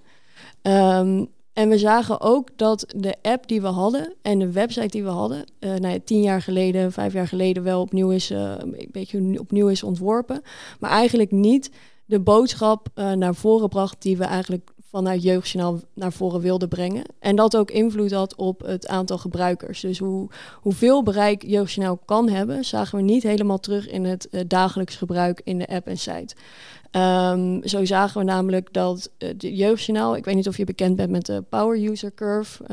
Um, 0.62 1.30
en 1.54 1.70
we 1.70 1.78
zagen 1.78 2.22
ook 2.22 2.50
dat 2.56 2.86
de 2.96 3.16
app 3.22 3.48
die 3.48 3.62
we 3.62 3.68
hadden 3.68 4.14
en 4.22 4.40
de 4.40 4.52
website 4.52 4.88
die 4.88 5.04
we 5.04 5.10
hadden, 5.10 5.46
uh, 5.60 5.70
nou 5.70 5.94
ja, 5.94 6.00
tien 6.06 6.22
jaar 6.22 6.42
geleden, 6.42 6.92
vijf 6.92 7.14
jaar 7.14 7.28
geleden 7.28 7.64
wel 7.64 7.82
opnieuw 7.82 8.10
is, 8.10 8.32
uh, 8.32 8.54
een 8.58 8.90
beetje 8.92 9.40
opnieuw 9.40 9.68
is 9.68 9.84
ontworpen. 9.84 10.42
Maar 10.80 10.92
eigenlijk 10.92 11.32
niet 11.32 11.72
de 12.06 12.20
boodschap 12.20 12.88
uh, 12.96 13.12
naar 13.12 13.36
voren 13.36 13.70
bracht 13.70 14.02
die 14.02 14.18
we 14.18 14.24
eigenlijk 14.24 14.72
vanuit 14.94 15.24
Jeugdjournaal 15.24 15.80
naar 15.94 16.12
voren 16.12 16.42
wilden 16.42 16.70
brengen. 16.70 17.04
En 17.20 17.36
dat 17.36 17.58
ook 17.58 17.72
invloed 17.72 18.12
had 18.12 18.36
op 18.36 18.62
het 18.62 18.88
aantal 18.88 19.18
gebruikers. 19.18 19.80
Dus 19.80 20.00
hoe, 20.00 20.28
hoeveel 20.62 21.04
bereik 21.04 21.44
Jeugdjournaal 21.46 22.00
kan 22.06 22.30
hebben, 22.30 22.66
zagen 22.66 22.98
we 22.98 23.04
niet 23.04 23.24
helemaal 23.24 23.60
terug 23.60 23.90
in 23.90 24.06
het 24.06 24.28
uh, 24.32 24.42
dagelijks 24.48 24.96
gebruik 24.96 25.42
in 25.44 25.58
de 25.58 25.68
app 25.68 25.88
en 25.88 25.98
site. 25.98 26.36
Um, 26.96 27.68
zo 27.68 27.86
zagen 27.86 28.20
we 28.20 28.26
namelijk 28.26 28.74
dat 28.74 29.10
uh, 29.18 29.30
de 29.38 29.56
jeugdjournaal, 29.56 30.16
ik 30.16 30.26
weet 30.26 30.36
niet 30.36 30.48
of 30.48 30.58
je 30.58 30.64
bekend 30.64 30.96
bent 30.96 31.10
met 31.10 31.26
de 31.26 31.44
Power 31.50 31.90
User 31.90 32.14
Curve, 32.14 32.64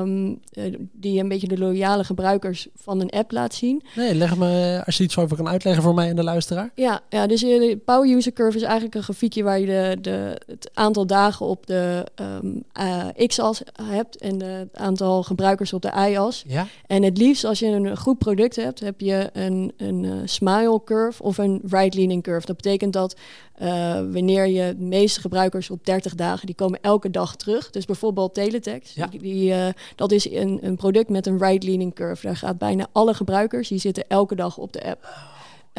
um, 0.00 0.40
uh, 0.52 0.74
die 0.92 1.20
een 1.20 1.28
beetje 1.28 1.48
de 1.48 1.58
loyale 1.58 2.04
gebruikers 2.04 2.68
van 2.74 3.00
een 3.00 3.10
app 3.10 3.32
laat 3.32 3.54
zien. 3.54 3.82
Nee, 3.96 4.14
leg 4.14 4.36
me, 4.36 4.82
als 4.86 4.96
je 4.96 5.04
iets 5.04 5.18
over 5.18 5.36
kan 5.36 5.48
uitleggen 5.48 5.82
voor 5.82 5.94
mij 5.94 6.08
en 6.08 6.16
de 6.16 6.22
luisteraar. 6.24 6.70
Ja, 6.74 7.00
ja 7.08 7.26
dus 7.26 7.40
de 7.40 7.80
Power 7.84 8.16
User 8.16 8.32
Curve 8.32 8.56
is 8.56 8.62
eigenlijk 8.62 8.94
een 8.94 9.02
grafiekje 9.02 9.42
waar 9.42 9.60
je 9.60 9.66
de, 9.66 9.96
de, 10.00 10.40
het 10.46 10.70
aantal 10.74 11.06
dagen 11.06 11.46
op 11.46 11.66
de 11.68 12.06
um, 12.42 12.64
uh, 12.80 13.26
x-as 13.26 13.62
hebt 13.82 14.16
en 14.16 14.42
het 14.42 14.76
aantal 14.76 15.22
gebruikers 15.22 15.72
op 15.72 15.82
de 15.82 15.92
y-as. 16.10 16.44
Ja? 16.46 16.66
En 16.86 17.02
het 17.02 17.18
liefst 17.18 17.44
als 17.44 17.58
je 17.58 17.66
een 17.66 17.96
goed 17.96 18.18
product 18.18 18.56
hebt, 18.56 18.80
heb 18.80 19.00
je 19.00 19.30
een, 19.32 19.72
een 19.76 20.02
uh, 20.02 20.12
smile 20.24 20.80
curve 20.84 21.22
of 21.22 21.38
een 21.38 21.60
right 21.68 21.94
leaning 21.94 22.22
curve. 22.22 22.46
Dat 22.46 22.56
betekent 22.56 22.92
dat 22.92 23.16
uh, 23.62 23.92
wanneer 23.92 24.46
je 24.46 24.74
de 24.78 24.84
meeste 24.84 25.20
gebruikers 25.20 25.70
op 25.70 25.84
30 25.84 26.14
dagen, 26.14 26.46
die 26.46 26.54
komen 26.54 26.78
elke 26.82 27.10
dag 27.10 27.36
terug. 27.36 27.70
Dus 27.70 27.84
bijvoorbeeld 27.84 28.34
Teletext, 28.34 28.94
ja. 28.94 29.06
die, 29.06 29.20
die, 29.20 29.54
dat 29.96 30.12
is 30.12 30.30
een, 30.30 30.58
een 30.62 30.76
product 30.76 31.08
met 31.08 31.26
een 31.26 31.38
right-leaning 31.38 31.94
curve. 31.94 32.26
Daar 32.26 32.36
gaat 32.36 32.58
bijna 32.58 32.86
alle 32.92 33.14
gebruikers, 33.14 33.68
die 33.68 33.78
zitten 33.78 34.04
elke 34.08 34.34
dag 34.34 34.56
op 34.56 34.72
de 34.72 34.84
app. 34.84 35.06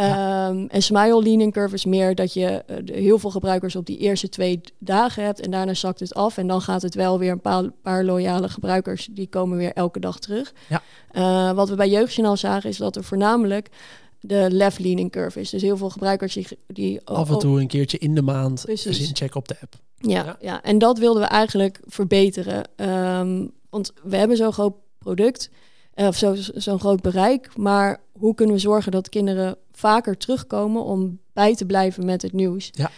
Ja. 0.08 0.50
Um, 0.50 0.68
en 0.68 0.82
smile 0.82 1.24
leaning 1.24 1.54
curve 1.54 1.76
is 1.76 1.86
meer 1.86 2.16
dat 2.16 2.34
je 2.34 2.64
uh, 2.70 2.78
de, 2.84 2.94
heel 2.94 3.20
veel 3.20 3.30
gebruikers 3.30 3.76
op 3.76 3.86
die 3.86 3.98
eerste 3.98 4.30
twee 4.30 4.62
dagen 4.78 5.24
hebt 5.24 5.40
en 5.40 5.52
daarna 5.52 5.74
zakt 5.74 6.00
het 6.00 6.14
af 6.14 6.38
en 6.38 6.48
dan 6.48 6.62
gaat 6.62 6.82
het 6.82 6.96
wel 6.96 7.20
weer 7.20 7.32
een 7.32 7.42
paar, 7.42 7.70
paar 7.82 8.04
loyale 8.04 8.50
gebruikers 8.50 9.08
die 9.12 9.28
komen 9.28 9.58
weer 9.58 9.74
elke 9.74 10.00
dag 10.00 10.20
terug. 10.20 10.54
Ja. 10.70 10.82
Uh, 11.14 11.56
wat 11.56 11.70
we 11.70 11.76
bij 11.76 11.90
Jeugdjournaal 11.90 12.38
zagen 12.38 12.70
is 12.70 12.78
dat 12.78 12.96
er 12.96 13.04
voornamelijk 13.04 13.70
de 14.20 14.48
left 14.52 14.80
leaning 14.80 15.12
curve 15.12 15.40
is. 15.40 15.50
Dus 15.50 15.62
heel 15.62 15.78
veel 15.78 15.90
gebruikers 15.90 16.34
die... 16.34 16.48
die 16.68 17.02
Af 17.04 17.30
en 17.30 17.40
toe 17.40 17.60
een 17.60 17.68
keertje 17.68 17.98
in 17.98 18.16
de 18.16 18.22
maand 18.22 18.62
Precies. 18.66 19.00
eens 19.00 19.08
inchecken 19.08 19.40
op 19.40 19.48
de 19.48 19.56
app. 19.62 19.76
Ja, 19.98 20.24
ja, 20.24 20.38
ja. 20.42 20.64
en 20.64 20.78
dat 20.78 20.98
wilden 20.98 21.22
we 21.22 21.28
eigenlijk 21.28 21.80
verbeteren. 21.86 22.64
Um, 22.76 23.52
want 23.70 23.94
we 24.04 24.18
hebben 24.18 24.38
zo'n 24.38 24.54
groot 24.54 24.76
product, 24.98 25.50
of 26.08 26.16
zo'n 26.16 26.38
zo 26.58 26.78
groot 26.78 27.02
bereik, 27.02 27.58
maar 27.58 28.02
hoe 28.12 28.36
kunnen 28.36 28.56
we 28.56 28.62
zorgen 28.62 28.92
dat 28.92 29.10
kinderen 29.10 29.58
vaker 29.72 30.18
terugkomen 30.18 30.84
om 30.84 31.20
bij 31.34 31.56
te 31.56 31.66
blijven 31.66 32.06
met 32.06 32.22
het 32.22 32.34
nieuws? 32.34 32.72
Ja. 32.72 32.92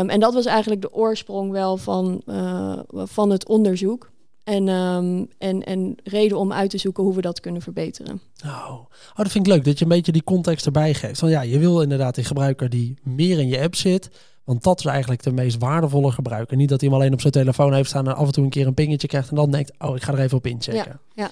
Um, 0.00 0.10
en 0.10 0.20
dat 0.20 0.34
was 0.34 0.44
eigenlijk 0.46 0.80
de 0.80 0.92
oorsprong 0.92 1.50
wel 1.50 1.76
van, 1.76 2.22
uh, 2.26 2.78
van 2.92 3.30
het 3.30 3.48
onderzoek. 3.48 4.10
En, 4.44 4.68
ehm, 4.68 5.24
en, 5.38 5.64
en 5.64 5.96
reden 6.04 6.38
om 6.38 6.52
uit 6.52 6.70
te 6.70 6.78
zoeken 6.78 7.04
hoe 7.04 7.14
we 7.14 7.20
dat 7.20 7.40
kunnen 7.40 7.62
verbeteren. 7.62 8.20
Oh. 8.44 8.70
oh, 8.70 8.86
dat 9.16 9.30
vind 9.30 9.46
ik 9.46 9.52
leuk 9.52 9.64
dat 9.64 9.78
je 9.78 9.84
een 9.84 9.90
beetje 9.90 10.12
die 10.12 10.24
context 10.24 10.66
erbij 10.66 10.94
geeft. 10.94 11.18
Van 11.18 11.30
ja, 11.30 11.40
je 11.40 11.58
wil 11.58 11.82
inderdaad 11.82 12.14
die 12.14 12.24
gebruiker 12.24 12.68
die 12.68 12.98
meer 13.02 13.38
in 13.38 13.48
je 13.48 13.60
app 13.60 13.74
zit. 13.74 14.10
Want 14.44 14.62
dat 14.62 14.78
is 14.78 14.84
eigenlijk 14.84 15.22
de 15.22 15.32
meest 15.32 15.58
waardevolle 15.58 16.10
gebruiker. 16.12 16.56
Niet 16.56 16.68
dat 16.68 16.80
hij 16.80 16.88
hem 16.88 16.98
alleen 16.98 17.12
op 17.12 17.20
zijn 17.20 17.32
telefoon 17.32 17.74
heeft 17.74 17.88
staan 17.88 18.08
en 18.08 18.16
af 18.16 18.26
en 18.26 18.32
toe 18.32 18.44
een 18.44 18.50
keer 18.50 18.66
een 18.66 18.74
pingetje 18.74 19.08
krijgt 19.08 19.30
en 19.30 19.36
dan 19.36 19.50
denkt, 19.50 19.72
oh, 19.78 19.96
ik 19.96 20.02
ga 20.02 20.12
er 20.12 20.18
even 20.18 20.36
op 20.36 20.46
inchecken. 20.46 21.00
Ja, 21.14 21.22
ja. 21.22 21.30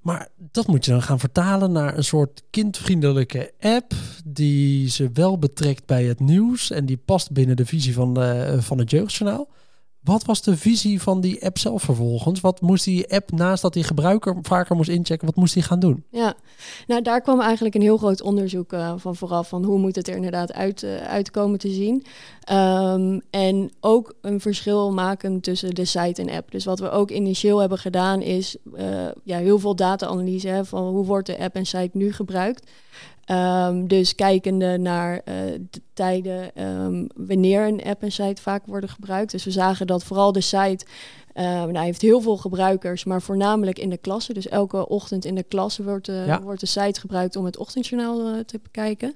Maar 0.00 0.28
dat 0.36 0.66
moet 0.66 0.84
je 0.84 0.90
dan 0.90 1.02
gaan 1.02 1.18
vertalen 1.18 1.72
naar 1.72 1.96
een 1.96 2.04
soort 2.04 2.42
kindvriendelijke 2.50 3.52
app 3.60 3.92
die 4.24 4.88
ze 4.88 5.10
wel 5.12 5.38
betrekt 5.38 5.86
bij 5.86 6.04
het 6.04 6.20
nieuws 6.20 6.70
en 6.70 6.86
die 6.86 6.96
past 7.04 7.32
binnen 7.32 7.56
de 7.56 7.66
visie 7.66 7.94
van, 7.94 8.16
van 8.62 8.78
het 8.78 8.90
jeugdjournaal. 8.90 9.48
Wat 10.04 10.24
was 10.24 10.42
de 10.42 10.56
visie 10.56 11.02
van 11.02 11.20
die 11.20 11.44
app 11.44 11.58
zelf 11.58 11.82
vervolgens? 11.82 12.40
Wat 12.40 12.60
moest 12.60 12.84
die 12.84 13.12
app, 13.12 13.30
naast 13.30 13.62
dat 13.62 13.72
die 13.72 13.84
gebruiker 13.84 14.36
vaker 14.42 14.76
moest 14.76 14.88
inchecken, 14.88 15.26
wat 15.26 15.36
moest 15.36 15.54
die 15.54 15.62
gaan 15.62 15.80
doen? 15.80 16.04
Ja, 16.10 16.34
nou 16.86 17.02
daar 17.02 17.20
kwam 17.20 17.40
eigenlijk 17.40 17.74
een 17.74 17.80
heel 17.80 17.96
groot 17.96 18.22
onderzoek 18.22 18.72
uh, 18.72 18.92
van 18.96 19.16
vooraf. 19.16 19.48
Van 19.48 19.64
hoe 19.64 19.78
moet 19.78 19.96
het 19.96 20.08
er 20.08 20.16
inderdaad 20.16 20.52
uit, 20.52 20.82
uh, 20.82 20.96
uitkomen 20.96 21.58
te 21.58 21.70
zien. 21.70 22.04
Um, 22.52 23.20
en 23.30 23.70
ook 23.80 24.14
een 24.20 24.40
verschil 24.40 24.92
maken 24.92 25.40
tussen 25.40 25.74
de 25.74 25.84
site 25.84 26.22
en 26.22 26.30
app. 26.30 26.50
Dus 26.50 26.64
wat 26.64 26.78
we 26.78 26.90
ook 26.90 27.10
initieel 27.10 27.58
hebben 27.58 27.78
gedaan 27.78 28.22
is 28.22 28.56
uh, 28.74 29.08
ja, 29.24 29.38
heel 29.38 29.58
veel 29.58 29.76
data-analyse 29.76 30.60
van 30.64 30.88
hoe 30.88 31.04
wordt 31.04 31.26
de 31.26 31.38
app 31.38 31.54
en 31.54 31.66
site 31.66 31.90
nu 31.92 32.12
gebruikt. 32.12 32.70
Um, 33.30 33.88
dus 33.88 34.14
kijkende 34.14 34.78
naar 34.78 35.14
uh, 35.14 35.34
de 35.70 35.82
tijden 35.92 36.62
um, 36.64 37.06
wanneer 37.14 37.66
een 37.66 37.82
app 37.84 38.02
en 38.02 38.12
site 38.12 38.42
vaak 38.42 38.66
worden 38.66 38.90
gebruikt. 38.90 39.30
Dus 39.30 39.44
we 39.44 39.50
zagen 39.50 39.86
dat 39.86 40.04
vooral 40.04 40.32
de 40.32 40.40
site 40.40 40.84
uh, 41.34 41.44
nou, 41.44 41.78
heeft 41.78 42.02
heel 42.02 42.20
veel 42.20 42.36
gebruikers, 42.36 43.04
maar 43.04 43.22
voornamelijk 43.22 43.78
in 43.78 43.90
de 43.90 43.96
klasse. 43.96 44.32
Dus 44.32 44.48
elke 44.48 44.88
ochtend 44.88 45.24
in 45.24 45.34
de 45.34 45.42
klasse 45.42 45.82
wordt, 45.82 46.08
uh, 46.08 46.26
ja. 46.26 46.42
wordt 46.42 46.60
de 46.60 46.66
site 46.66 47.00
gebruikt 47.00 47.36
om 47.36 47.44
het 47.44 47.56
ochtendjournaal 47.56 48.44
te 48.44 48.60
bekijken. 48.62 49.14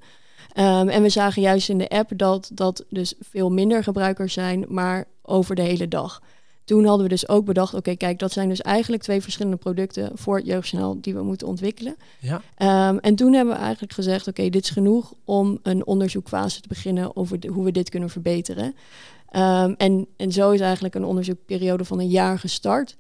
En 0.53 1.03
we 1.03 1.09
zagen 1.09 1.43
juist 1.43 1.69
in 1.69 1.79
de 1.79 1.89
app 1.89 2.11
dat 2.17 2.51
dat 2.53 2.85
dus 2.89 3.15
veel 3.21 3.51
minder 3.51 3.83
gebruikers 3.83 4.33
zijn, 4.33 4.65
maar 4.69 5.05
over 5.23 5.55
de 5.55 5.63
hele 5.63 5.89
dag. 5.89 6.23
Toen 6.65 6.85
hadden 6.85 7.03
we 7.03 7.13
dus 7.13 7.29
ook 7.29 7.45
bedacht, 7.45 7.69
oké, 7.69 7.79
okay, 7.79 7.97
kijk, 7.97 8.19
dat 8.19 8.33
zijn 8.33 8.49
dus 8.49 8.61
eigenlijk 8.61 9.03
twee 9.03 9.23
verschillende 9.23 9.57
producten 9.57 10.11
voor 10.15 10.37
het 10.37 10.47
jeugdjournaal 10.47 11.01
die 11.01 11.15
we 11.15 11.23
moeten 11.23 11.47
ontwikkelen. 11.47 11.97
Ja. 12.19 12.89
Um, 12.89 12.99
en 12.99 13.15
toen 13.15 13.33
hebben 13.33 13.55
we 13.55 13.61
eigenlijk 13.61 13.93
gezegd, 13.93 14.29
oké, 14.29 14.39
okay, 14.39 14.51
dit 14.51 14.63
is 14.63 14.71
genoeg 14.71 15.15
om 15.25 15.59
een 15.63 15.87
onderzoekfase 15.87 16.61
te 16.61 16.69
beginnen 16.69 17.17
over 17.17 17.41
de, 17.41 17.49
hoe 17.49 17.65
we 17.65 17.73
dit 17.73 17.91
kunnen 17.91 18.11
verbeteren. 18.11 18.75
Um, 19.37 19.75
en, 19.77 20.07
en 20.17 20.33
zo 20.33 20.51
is 20.51 20.61
eigenlijk 20.61 20.95
een 20.95 21.05
onderzoekperiode 21.05 21.85
van 21.85 22.01
een 22.01 22.09
jaar 22.09 22.39
gestart. 22.39 22.97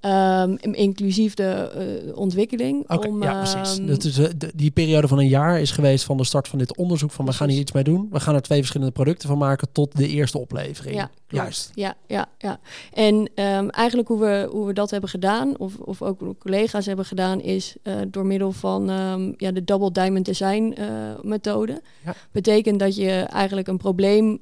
Wow. 0.00 0.50
Um, 0.50 0.74
inclusief 0.74 1.34
de 1.34 1.70
uh, 2.08 2.16
ontwikkeling. 2.16 2.90
Okay, 2.90 3.10
om, 3.10 3.22
ja, 3.22 3.42
precies. 3.42 3.86
Dat 3.86 4.04
is, 4.04 4.18
uh, 4.18 4.26
de, 4.36 4.52
die 4.54 4.70
periode 4.70 5.08
van 5.08 5.18
een 5.18 5.28
jaar 5.28 5.60
is 5.60 5.70
geweest 5.70 6.04
van 6.04 6.16
de 6.16 6.24
start 6.24 6.48
van 6.48 6.58
dit 6.58 6.76
onderzoek. 6.76 7.10
Van 7.10 7.24
we 7.24 7.32
gaan 7.32 7.48
hier 7.48 7.58
iets 7.58 7.72
mee 7.72 7.84
doen. 7.84 8.08
We 8.10 8.20
gaan 8.20 8.34
er 8.34 8.42
twee 8.42 8.58
verschillende 8.58 8.92
producten 8.92 9.28
van 9.28 9.38
maken 9.38 9.68
tot 9.72 9.96
de 9.96 10.08
eerste 10.08 10.38
oplevering. 10.38 10.94
Ja, 10.94 11.10
Juist. 11.28 11.70
Ja, 11.74 11.94
ja, 12.06 12.26
ja. 12.38 12.60
En 12.92 13.30
eigenlijk 13.70 14.08
hoe 14.08 14.20
we, 14.20 14.48
hoe 14.50 14.66
we 14.66 14.72
dat 14.72 14.90
hebben 14.90 15.10
gedaan, 15.10 15.58
of, 15.58 15.78
of 15.78 16.02
ook 16.02 16.20
collega's 16.38 16.86
hebben 16.86 17.04
gedaan, 17.04 17.40
is 17.40 17.76
uh, 17.82 17.94
door 18.08 18.26
middel 18.26 18.52
van 18.52 18.84
ja, 19.36 19.52
de 19.52 19.64
Double 19.64 19.92
Diamond 19.92 20.24
Design 20.24 20.76
methode. 21.22 21.82
Ja. 22.04 22.14
Betekent 22.32 22.78
dat 22.78 22.96
je 22.96 23.10
eigenlijk 23.10 23.68
een 23.68 23.76
probleem 23.76 24.40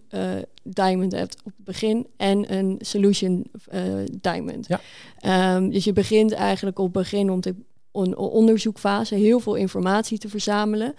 diamond 0.67 1.13
hebt 1.13 1.37
op 1.45 1.53
het 1.57 1.65
begin 1.65 2.07
en 2.17 2.55
een 2.57 2.79
solution 2.81 3.47
uh, 3.75 3.83
diamond. 4.21 4.69
Ja. 4.69 5.57
Um, 5.57 5.71
dus 5.71 5.85
je 5.85 5.93
begint 5.93 6.33
eigenlijk 6.33 6.79
op 6.79 6.85
het 6.85 7.03
begin 7.03 7.31
om 7.31 7.41
te 7.41 7.55
on 7.91 8.17
onderzoekfase 8.17 9.15
heel 9.15 9.41
veel 9.41 9.55
informatie 9.55 10.19
te 10.19 10.29
verzamelen. 10.29 10.95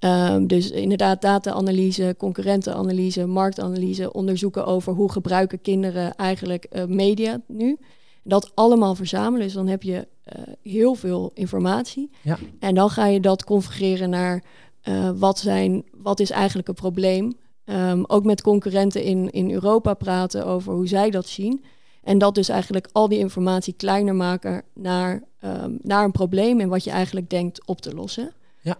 Um, 0.00 0.46
dus 0.46 0.70
inderdaad 0.70 1.22
data-analyse, 1.22 2.14
concurrentenanalyse, 2.18 3.26
marktanalyse, 3.26 4.12
onderzoeken 4.12 4.66
over 4.66 4.92
hoe 4.92 5.12
gebruiken 5.12 5.60
kinderen 5.60 6.14
eigenlijk 6.14 6.66
uh, 6.72 6.84
media 6.84 7.40
nu. 7.46 7.78
Dat 8.22 8.50
allemaal 8.54 8.94
verzamelen, 8.94 9.46
dus 9.46 9.54
dan 9.54 9.66
heb 9.66 9.82
je 9.82 10.06
uh, 10.36 10.42
heel 10.62 10.94
veel 10.94 11.30
informatie. 11.34 12.10
Ja. 12.22 12.38
En 12.60 12.74
dan 12.74 12.90
ga 12.90 13.06
je 13.06 13.20
dat 13.20 13.44
configureren 13.44 14.10
naar 14.10 14.44
uh, 14.88 15.10
wat, 15.14 15.38
zijn, 15.38 15.84
wat 15.96 16.20
is 16.20 16.30
eigenlijk 16.30 16.68
een 16.68 16.74
probleem 16.74 17.32
Um, 17.70 18.04
ook 18.06 18.24
met 18.24 18.42
concurrenten 18.42 19.02
in, 19.02 19.30
in 19.30 19.50
Europa 19.50 19.94
praten 19.94 20.46
over 20.46 20.72
hoe 20.72 20.88
zij 20.88 21.10
dat 21.10 21.26
zien. 21.26 21.64
En 22.02 22.18
dat 22.18 22.34
dus 22.34 22.48
eigenlijk 22.48 22.88
al 22.92 23.08
die 23.08 23.18
informatie 23.18 23.74
kleiner 23.76 24.14
maken 24.14 24.62
naar, 24.74 25.22
um, 25.44 25.78
naar 25.82 26.04
een 26.04 26.12
probleem 26.12 26.60
en 26.60 26.68
wat 26.68 26.84
je 26.84 26.90
eigenlijk 26.90 27.30
denkt 27.30 27.66
op 27.66 27.80
te 27.80 27.94
lossen. 27.94 28.32
Ja. 28.60 28.78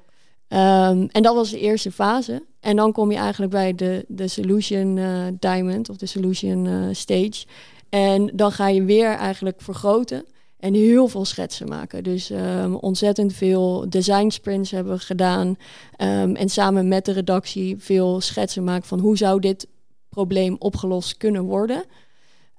Um, 0.90 1.08
en 1.12 1.22
dat 1.22 1.34
was 1.34 1.50
de 1.50 1.60
eerste 1.60 1.92
fase. 1.92 2.42
En 2.60 2.76
dan 2.76 2.92
kom 2.92 3.10
je 3.10 3.16
eigenlijk 3.18 3.52
bij 3.52 3.74
de, 3.74 4.04
de 4.08 4.28
solution 4.28 4.96
uh, 4.96 5.26
diamond 5.38 5.88
of 5.88 5.96
de 5.96 6.06
solution 6.06 6.64
uh, 6.64 6.88
stage. 6.92 7.44
En 7.88 8.30
dan 8.34 8.52
ga 8.52 8.68
je 8.68 8.84
weer 8.84 9.10
eigenlijk 9.14 9.60
vergroten. 9.60 10.24
En 10.58 10.74
heel 10.74 11.08
veel 11.08 11.24
schetsen 11.24 11.68
maken. 11.68 12.04
Dus 12.04 12.30
um, 12.30 12.74
ontzettend 12.74 13.32
veel 13.32 13.86
design 13.88 14.28
sprints 14.28 14.70
hebben 14.70 14.92
we 14.92 14.98
gedaan. 14.98 15.46
Um, 15.48 16.36
en 16.36 16.48
samen 16.48 16.88
met 16.88 17.04
de 17.04 17.12
redactie 17.12 17.76
veel 17.78 18.20
schetsen 18.20 18.64
maken 18.64 18.88
van 18.88 18.98
hoe 18.98 19.16
zou 19.16 19.40
dit 19.40 19.66
probleem 20.08 20.56
opgelost 20.58 21.16
kunnen 21.16 21.42
worden. 21.42 21.84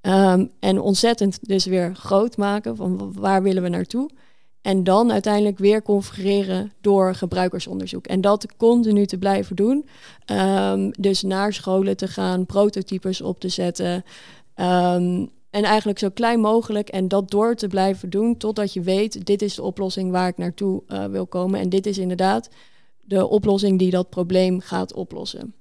Um, 0.01 0.51
en 0.59 0.79
ontzettend 0.79 1.39
dus 1.41 1.65
weer 1.65 1.95
groot 1.95 2.37
maken 2.37 2.75
van 2.75 3.13
waar 3.13 3.43
willen 3.43 3.63
we 3.63 3.69
naartoe. 3.69 4.09
En 4.61 4.83
dan 4.83 5.11
uiteindelijk 5.11 5.57
weer 5.57 5.81
configureren 5.81 6.71
door 6.81 7.15
gebruikersonderzoek. 7.15 8.07
En 8.07 8.21
dat 8.21 8.55
continu 8.57 9.05
te 9.05 9.17
blijven 9.17 9.55
doen. 9.55 9.85
dus 10.99 11.21
naar 11.21 11.53
scholen 11.53 11.97
te 11.97 12.07
gaan, 12.07 12.45
prototypes 12.45 13.21
op 13.21 13.39
te 13.39 13.49
zetten. 13.49 14.03
En 15.49 15.63
eigenlijk 15.63 15.99
zo 15.99 16.09
klein 16.09 16.39
mogelijk 16.39 16.89
en 16.89 17.07
dat 17.07 17.31
door 17.31 17.55
te 17.55 17.67
blijven 17.67 18.09
doen 18.09 18.37
totdat 18.37 18.73
je 18.73 18.81
weet, 18.81 19.25
dit 19.25 19.41
is 19.41 19.55
de 19.55 19.61
oplossing 19.61 20.11
waar 20.11 20.27
ik 20.27 20.37
naartoe 20.37 20.83
uh, 20.87 21.05
wil 21.05 21.27
komen. 21.27 21.59
En 21.59 21.69
dit 21.69 21.85
is 21.85 21.97
inderdaad 21.97 22.49
de 23.01 23.27
oplossing 23.27 23.79
die 23.79 23.91
dat 23.91 24.09
probleem 24.09 24.59
gaat 24.59 24.93
oplossen. 24.93 25.53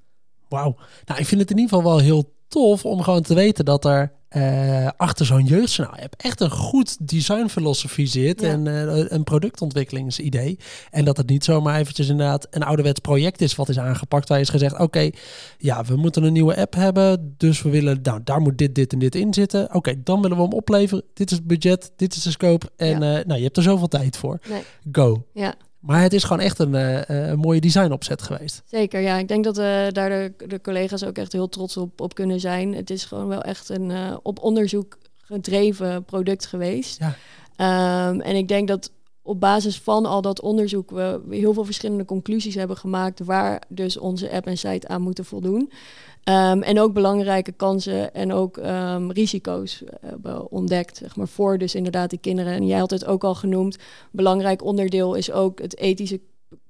Wauw. 0.48 0.76
Nou, 1.04 1.20
ik 1.20 1.26
vind 1.26 1.40
het 1.40 1.50
in 1.50 1.58
ieder 1.58 1.76
geval 1.76 1.90
wel 1.92 2.00
heel 2.00 2.32
tof 2.48 2.84
om 2.84 3.02
gewoon 3.02 3.22
te 3.22 3.34
weten 3.34 3.64
dat 3.64 3.84
er 3.84 4.12
uh, 4.36 4.88
achter 4.96 5.26
zo'n 5.26 5.44
jeugdjournaal 5.44 5.98
app 6.00 6.14
echt 6.16 6.40
een 6.40 6.50
goed 6.50 7.08
designfilosofie 7.08 8.06
zit 8.06 8.40
ja. 8.40 8.48
en 8.48 8.66
uh, 8.66 9.04
een 9.10 9.24
productontwikkelingsidee. 9.24 10.58
En 10.90 11.04
dat 11.04 11.16
het 11.16 11.28
niet 11.28 11.44
zomaar 11.44 11.78
eventjes 11.78 12.08
inderdaad 12.08 12.46
een 12.50 12.62
ouderwets 12.62 13.00
project 13.00 13.40
is 13.40 13.54
wat 13.54 13.68
is 13.68 13.78
aangepakt. 13.78 14.28
Waar 14.28 14.40
is 14.40 14.48
gezegd, 14.48 14.72
oké, 14.72 14.82
okay, 14.82 15.14
ja, 15.58 15.84
we 15.84 15.96
moeten 15.96 16.22
een 16.22 16.32
nieuwe 16.32 16.56
app 16.56 16.74
hebben. 16.74 17.34
Dus 17.36 17.62
we 17.62 17.70
willen, 17.70 17.98
nou, 18.02 18.20
daar 18.24 18.40
moet 18.40 18.58
dit, 18.58 18.74
dit 18.74 18.92
en 18.92 18.98
dit 18.98 19.14
in 19.14 19.34
zitten. 19.34 19.64
Oké, 19.64 19.76
okay, 19.76 20.00
dan 20.04 20.22
willen 20.22 20.36
we 20.36 20.42
hem 20.42 20.52
opleveren. 20.52 21.04
Dit 21.14 21.30
is 21.30 21.36
het 21.36 21.46
budget, 21.46 21.92
dit 21.96 22.16
is 22.16 22.22
de 22.22 22.30
scope. 22.30 22.70
En 22.76 23.00
ja. 23.00 23.18
uh, 23.18 23.24
nou, 23.24 23.38
je 23.38 23.44
hebt 23.44 23.56
er 23.56 23.62
zoveel 23.62 23.88
tijd 23.88 24.16
voor. 24.16 24.38
Nee. 24.48 24.62
Go. 24.92 25.24
Ja. 25.32 25.54
Maar 25.78 26.02
het 26.02 26.12
is 26.12 26.24
gewoon 26.24 26.42
echt 26.42 26.58
een, 26.58 26.74
uh, 26.74 27.02
een 27.06 27.38
mooie 27.38 27.60
designopzet 27.60 28.22
geweest. 28.22 28.62
Zeker, 28.64 29.00
ja. 29.00 29.16
Ik 29.16 29.28
denk 29.28 29.44
dat 29.44 29.58
uh, 29.58 29.64
daar 29.88 30.08
de, 30.08 30.32
de, 30.46 30.60
collega's 30.60 31.04
ook 31.04 31.18
echt 31.18 31.32
heel 31.32 31.48
trots 31.48 31.76
op, 31.76 32.00
op 32.00 32.14
kunnen 32.14 32.40
zijn. 32.40 32.74
Het 32.74 32.90
is 32.90 33.04
gewoon 33.04 33.28
wel 33.28 33.42
echt 33.42 33.68
een 33.68 33.90
uh, 33.90 34.16
op 34.22 34.38
onderzoek 34.38 34.98
gedreven 35.16 36.04
product 36.04 36.46
geweest. 36.46 36.98
Ja. 36.98 38.08
Um, 38.08 38.20
en 38.20 38.36
ik 38.36 38.48
denk 38.48 38.68
dat 38.68 38.90
op 39.22 39.40
basis 39.40 39.80
van 39.80 40.06
al 40.06 40.22
dat 40.22 40.40
onderzoek 40.40 40.90
we 40.90 41.20
heel 41.30 41.52
veel 41.52 41.64
verschillende 41.64 42.04
conclusies 42.04 42.54
hebben 42.54 42.76
gemaakt 42.76 43.24
waar 43.24 43.62
dus 43.68 43.98
onze 43.98 44.30
app 44.30 44.46
en 44.46 44.58
site 44.58 44.88
aan 44.88 45.02
moeten 45.02 45.24
voldoen. 45.24 45.72
Um, 46.28 46.62
en 46.62 46.80
ook 46.80 46.92
belangrijke 46.92 47.52
kansen 47.52 48.14
en 48.14 48.32
ook 48.32 48.56
um, 48.56 49.12
risico's 49.12 49.82
hebben 50.00 50.50
ontdekt, 50.50 50.96
zeg 50.96 51.16
maar, 51.16 51.28
voor 51.28 51.58
dus 51.58 51.74
inderdaad 51.74 52.10
die 52.10 52.18
kinderen. 52.18 52.52
En 52.52 52.66
jij 52.66 52.78
had 52.78 52.90
het 52.90 53.04
ook 53.04 53.24
al 53.24 53.34
genoemd, 53.34 53.76
belangrijk 54.10 54.64
onderdeel 54.64 55.14
is 55.14 55.30
ook 55.30 55.60
het 55.60 55.76
ethische 55.76 56.20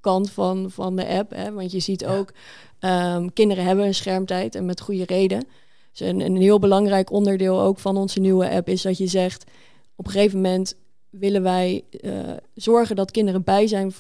kant 0.01 0.31
van, 0.31 0.71
van 0.71 0.97
de 0.97 1.07
app. 1.07 1.31
Hè? 1.31 1.53
Want 1.53 1.73
je 1.73 1.81
ziet 1.81 2.07
ook, 2.07 2.33
um, 2.81 3.33
kinderen 3.33 3.65
hebben 3.65 3.85
een 3.85 3.95
schermtijd 3.95 4.55
en 4.55 4.67
met 4.67 4.81
goede 4.81 5.05
reden. 5.05 5.45
Dus 5.91 6.01
een, 6.01 6.21
een 6.21 6.37
heel 6.37 6.59
belangrijk 6.59 7.11
onderdeel 7.11 7.61
ook 7.61 7.79
van 7.79 7.97
onze 7.97 8.21
nieuwe 8.21 8.51
app 8.51 8.69
is 8.69 8.83
dat 8.83 8.99
je 8.99 9.07
zegt, 9.07 9.45
op 9.97 10.07
een 10.07 10.13
gegeven 10.13 10.41
moment 10.41 10.75
willen 11.11 11.43
wij 11.43 11.85
uh, 12.01 12.13
zorgen 12.55 12.97
dat 12.97 13.11
kinderen 13.11 13.45
bij 13.45 13.67
zijn 13.67 13.93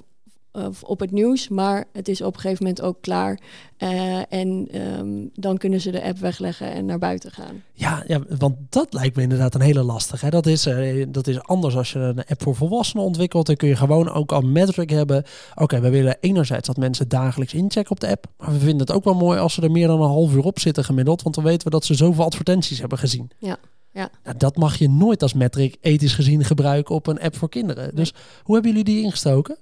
op 0.82 1.00
het 1.00 1.10
nieuws, 1.10 1.48
maar 1.48 1.84
het 1.92 2.08
is 2.08 2.22
op 2.22 2.34
een 2.34 2.40
gegeven 2.40 2.64
moment 2.64 2.82
ook 2.82 2.96
klaar. 3.00 3.38
Uh, 3.78 4.32
en 4.32 4.68
um, 4.98 5.30
dan 5.34 5.58
kunnen 5.58 5.80
ze 5.80 5.90
de 5.90 6.02
app 6.02 6.18
wegleggen 6.18 6.72
en 6.72 6.84
naar 6.84 6.98
buiten 6.98 7.30
gaan. 7.30 7.62
Ja, 7.72 8.04
ja 8.06 8.20
want 8.38 8.56
dat 8.68 8.92
lijkt 8.92 9.16
me 9.16 9.22
inderdaad 9.22 9.54
een 9.54 9.60
hele 9.60 9.82
lastige. 9.82 10.24
Hè? 10.24 10.30
Dat, 10.30 10.46
is, 10.46 10.66
uh, 10.66 11.06
dat 11.08 11.26
is 11.26 11.42
anders 11.42 11.76
als 11.76 11.92
je 11.92 11.98
een 11.98 12.24
app 12.26 12.42
voor 12.42 12.54
volwassenen 12.54 13.04
ontwikkelt. 13.04 13.46
Dan 13.46 13.56
kun 13.56 13.68
je 13.68 13.76
gewoon 13.76 14.10
ook 14.10 14.32
al 14.32 14.40
metric 14.40 14.90
hebben. 14.90 15.24
Oké, 15.50 15.62
okay, 15.62 15.80
we 15.80 15.90
willen 15.90 16.16
enerzijds 16.20 16.66
dat 16.66 16.76
mensen 16.76 17.08
dagelijks 17.08 17.54
inchecken 17.54 17.90
op 17.90 18.00
de 18.00 18.08
app. 18.08 18.26
Maar 18.38 18.52
we 18.52 18.58
vinden 18.58 18.80
het 18.80 18.92
ook 18.92 19.04
wel 19.04 19.14
mooi 19.14 19.38
als 19.38 19.54
ze 19.54 19.62
er 19.62 19.70
meer 19.70 19.86
dan 19.86 20.00
een 20.00 20.08
half 20.08 20.34
uur 20.34 20.44
op 20.44 20.58
zitten 20.58 20.84
gemiddeld. 20.84 21.22
Want 21.22 21.34
dan 21.34 21.44
weten 21.44 21.64
we 21.64 21.70
dat 21.70 21.84
ze 21.84 21.94
zoveel 21.94 22.24
advertenties 22.24 22.78
hebben 22.78 22.98
gezien. 22.98 23.30
Ja. 23.38 23.56
Ja. 23.92 24.10
Nou, 24.24 24.36
dat 24.36 24.56
mag 24.56 24.78
je 24.78 24.88
nooit 24.88 25.22
als 25.22 25.32
metric 25.32 25.76
ethisch 25.80 26.14
gezien 26.14 26.44
gebruiken 26.44 26.94
op 26.94 27.06
een 27.06 27.20
app 27.20 27.36
voor 27.36 27.48
kinderen. 27.48 27.94
Dus 27.94 28.14
hoe 28.42 28.54
hebben 28.54 28.72
jullie 28.72 28.86
die 28.86 29.02
ingestoken? 29.02 29.56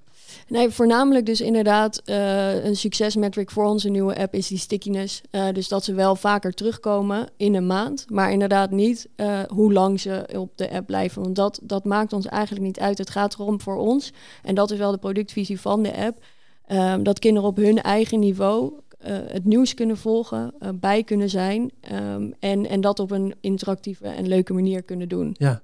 Nee, 0.47 0.69
voornamelijk 0.69 1.25
dus 1.25 1.41
inderdaad 1.41 2.01
uh, 2.05 2.65
een 2.65 2.75
succesmetric 2.75 3.51
voor 3.51 3.65
onze 3.65 3.89
nieuwe 3.89 4.17
app 4.17 4.33
is 4.33 4.47
die 4.47 4.57
stickiness. 4.57 5.21
Uh, 5.31 5.47
dus 5.51 5.67
dat 5.67 5.83
ze 5.83 5.93
wel 5.93 6.15
vaker 6.15 6.53
terugkomen 6.53 7.27
in 7.37 7.55
een 7.55 7.67
maand, 7.67 8.05
maar 8.09 8.31
inderdaad 8.31 8.71
niet 8.71 9.07
uh, 9.15 9.39
hoe 9.47 9.73
lang 9.73 9.99
ze 9.99 10.29
op 10.35 10.57
de 10.57 10.71
app 10.71 10.85
blijven. 10.85 11.21
Want 11.21 11.35
dat, 11.35 11.59
dat 11.63 11.83
maakt 11.83 12.13
ons 12.13 12.25
eigenlijk 12.25 12.65
niet 12.65 12.79
uit. 12.79 12.97
Het 12.97 13.09
gaat 13.09 13.33
erom 13.39 13.61
voor 13.61 13.77
ons, 13.77 14.13
en 14.43 14.55
dat 14.55 14.71
is 14.71 14.77
wel 14.77 14.91
de 14.91 14.97
productvisie 14.97 15.59
van 15.59 15.83
de 15.83 15.95
app, 15.95 16.23
um, 16.71 17.03
dat 17.03 17.19
kinderen 17.19 17.49
op 17.49 17.57
hun 17.57 17.81
eigen 17.81 18.19
niveau 18.19 18.73
het 19.07 19.45
nieuws 19.45 19.73
kunnen 19.73 19.97
volgen, 19.97 20.53
bij 20.75 21.03
kunnen 21.03 21.29
zijn 21.29 21.71
um, 21.91 22.33
en, 22.39 22.69
en 22.69 22.81
dat 22.81 22.99
op 22.99 23.11
een 23.11 23.35
interactieve 23.41 24.07
en 24.07 24.27
leuke 24.27 24.53
manier 24.53 24.83
kunnen 24.83 25.09
doen. 25.09 25.35
Ja, 25.37 25.61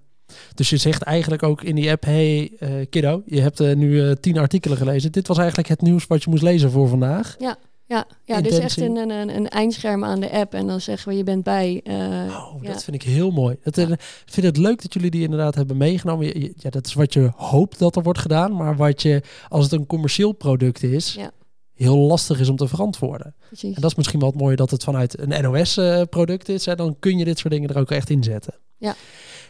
dus 0.55 0.69
je 0.69 0.77
zegt 0.77 1.01
eigenlijk 1.01 1.43
ook 1.43 1.63
in 1.63 1.75
die 1.75 1.91
app: 1.91 2.03
hey 2.03 2.51
uh, 2.59 2.69
kiddo, 2.89 3.21
je 3.25 3.41
hebt 3.41 3.61
uh, 3.61 3.75
nu 3.75 3.89
uh, 3.89 4.11
tien 4.11 4.37
artikelen 4.37 4.77
gelezen. 4.77 5.11
Dit 5.11 5.27
was 5.27 5.37
eigenlijk 5.37 5.67
het 5.67 5.81
nieuws 5.81 6.07
wat 6.07 6.23
je 6.23 6.29
moest 6.29 6.43
lezen 6.43 6.71
voor 6.71 6.87
vandaag. 6.87 7.35
Ja, 7.39 7.55
ja, 7.85 8.05
ja 8.25 8.41
dus 8.41 8.57
echt 8.57 8.79
een, 8.79 8.95
een, 8.95 9.35
een, 9.35 9.49
eindscherm 9.49 10.03
aan 10.03 10.19
de 10.19 10.31
app. 10.31 10.53
En 10.53 10.67
dan 10.67 10.81
zeggen 10.81 11.09
we: 11.09 11.17
je 11.17 11.23
bent 11.23 11.43
bij. 11.43 11.81
oh, 11.85 12.55
ja. 12.61 12.71
dat 12.71 12.83
vind 12.83 12.95
ik 12.95 13.03
heel 13.03 13.31
mooi. 13.31 13.57
Dat, 13.63 13.77
Ik 13.77 13.99
vind 14.25 14.45
het 14.45 14.57
leuk 14.57 14.81
dat 14.81 14.93
jullie 14.93 15.11
die 15.11 15.23
inderdaad 15.23 15.55
hebben 15.55 15.77
meegenomen. 15.77 16.53
Ja, 16.57 16.69
dat 16.69 16.85
is 16.85 16.93
wat 16.93 17.13
je 17.13 17.31
hoopt 17.35 17.79
dat 17.79 17.95
er 17.95 18.03
wordt 18.03 18.19
gedaan. 18.19 18.55
Maar 18.55 18.75
wat 18.75 19.01
je, 19.01 19.21
als 19.47 19.63
het 19.63 19.73
een 19.73 19.85
commercieel 19.85 20.31
product 20.31 20.83
is. 20.83 21.13
Ja 21.13 21.31
heel 21.73 21.97
lastig 21.97 22.39
is 22.39 22.49
om 22.49 22.55
te 22.55 22.67
verantwoorden. 22.67 23.35
Precies. 23.47 23.75
En 23.75 23.81
dat 23.81 23.91
is 23.91 23.97
misschien 23.97 24.19
wel 24.19 24.29
het 24.29 24.39
mooie 24.39 24.55
dat 24.55 24.71
het 24.71 24.83
vanuit 24.83 25.19
een 25.19 25.43
NOS-product 25.43 26.49
is. 26.49 26.65
Hè, 26.65 26.75
dan 26.75 26.95
kun 26.99 27.17
je 27.17 27.25
dit 27.25 27.39
soort 27.39 27.53
dingen 27.53 27.69
er 27.69 27.79
ook 27.79 27.91
echt 27.91 28.09
in 28.09 28.23
zetten. 28.23 28.53
Ja. 28.77 28.95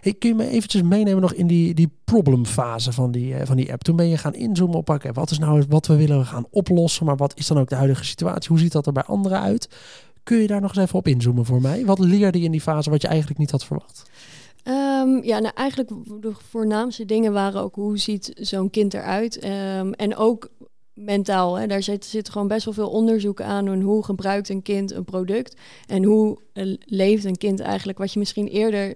Hey, 0.01 0.13
kun 0.13 0.29
je 0.29 0.35
me 0.35 0.47
eventjes 0.47 0.81
meenemen 0.81 1.21
nog 1.21 1.33
in 1.33 1.47
die, 1.47 1.73
die 1.73 1.91
problemfase 2.03 2.91
van 2.91 3.11
die, 3.11 3.33
uh, 3.33 3.41
van 3.43 3.55
die 3.55 3.71
app? 3.71 3.81
Toen 3.81 3.95
ben 3.95 4.07
je 4.07 4.17
gaan 4.17 4.33
inzoomen 4.33 4.77
op, 4.77 4.89
oké, 4.89 5.11
wat 5.11 5.31
is 5.31 5.39
nou 5.39 5.63
wat 5.69 5.87
we 5.87 5.95
willen 5.95 6.25
gaan 6.25 6.45
oplossen, 6.49 7.05
maar 7.05 7.17
wat 7.17 7.37
is 7.37 7.47
dan 7.47 7.59
ook 7.59 7.69
de 7.69 7.75
huidige 7.75 8.05
situatie? 8.05 8.49
Hoe 8.49 8.59
ziet 8.59 8.71
dat 8.71 8.85
er 8.85 8.93
bij 8.93 9.03
anderen 9.03 9.41
uit? 9.41 9.69
Kun 10.23 10.37
je 10.37 10.47
daar 10.47 10.61
nog 10.61 10.75
eens 10.75 10.85
even 10.85 10.99
op 10.99 11.07
inzoomen 11.07 11.45
voor 11.45 11.61
mij? 11.61 11.85
Wat 11.85 11.99
leerde 11.99 12.39
je 12.39 12.45
in 12.45 12.51
die 12.51 12.61
fase 12.61 12.89
wat 12.89 13.01
je 13.01 13.07
eigenlijk 13.07 13.39
niet 13.39 13.51
had 13.51 13.65
verwacht? 13.65 14.03
Um, 14.63 15.23
ja, 15.23 15.39
nou 15.39 15.53
eigenlijk 15.55 15.89
de 16.21 16.33
voornaamste 16.49 17.05
dingen 17.05 17.33
waren 17.33 17.61
ook 17.61 17.75
hoe 17.75 17.97
ziet 17.97 18.31
zo'n 18.35 18.69
kind 18.69 18.93
eruit? 18.93 19.45
Um, 19.45 19.93
en 19.93 20.15
ook 20.15 20.49
mentaal. 20.93 21.55
Hè? 21.55 21.67
Daar 21.67 21.83
zit, 21.83 22.05
zit 22.05 22.29
gewoon 22.29 22.47
best 22.47 22.65
wel 22.65 22.73
veel 22.73 22.89
onderzoek 22.89 23.41
aan. 23.41 23.67
En 23.67 23.81
hoe 23.81 24.03
gebruikt 24.03 24.49
een 24.49 24.61
kind 24.61 24.91
een 24.91 25.05
product? 25.05 25.55
En 25.87 26.03
hoe 26.03 26.37
uh, 26.53 26.75
leeft 26.85 27.25
een 27.25 27.37
kind 27.37 27.59
eigenlijk? 27.59 27.97
Wat 27.97 28.13
je 28.13 28.19
misschien 28.19 28.47
eerder 28.47 28.95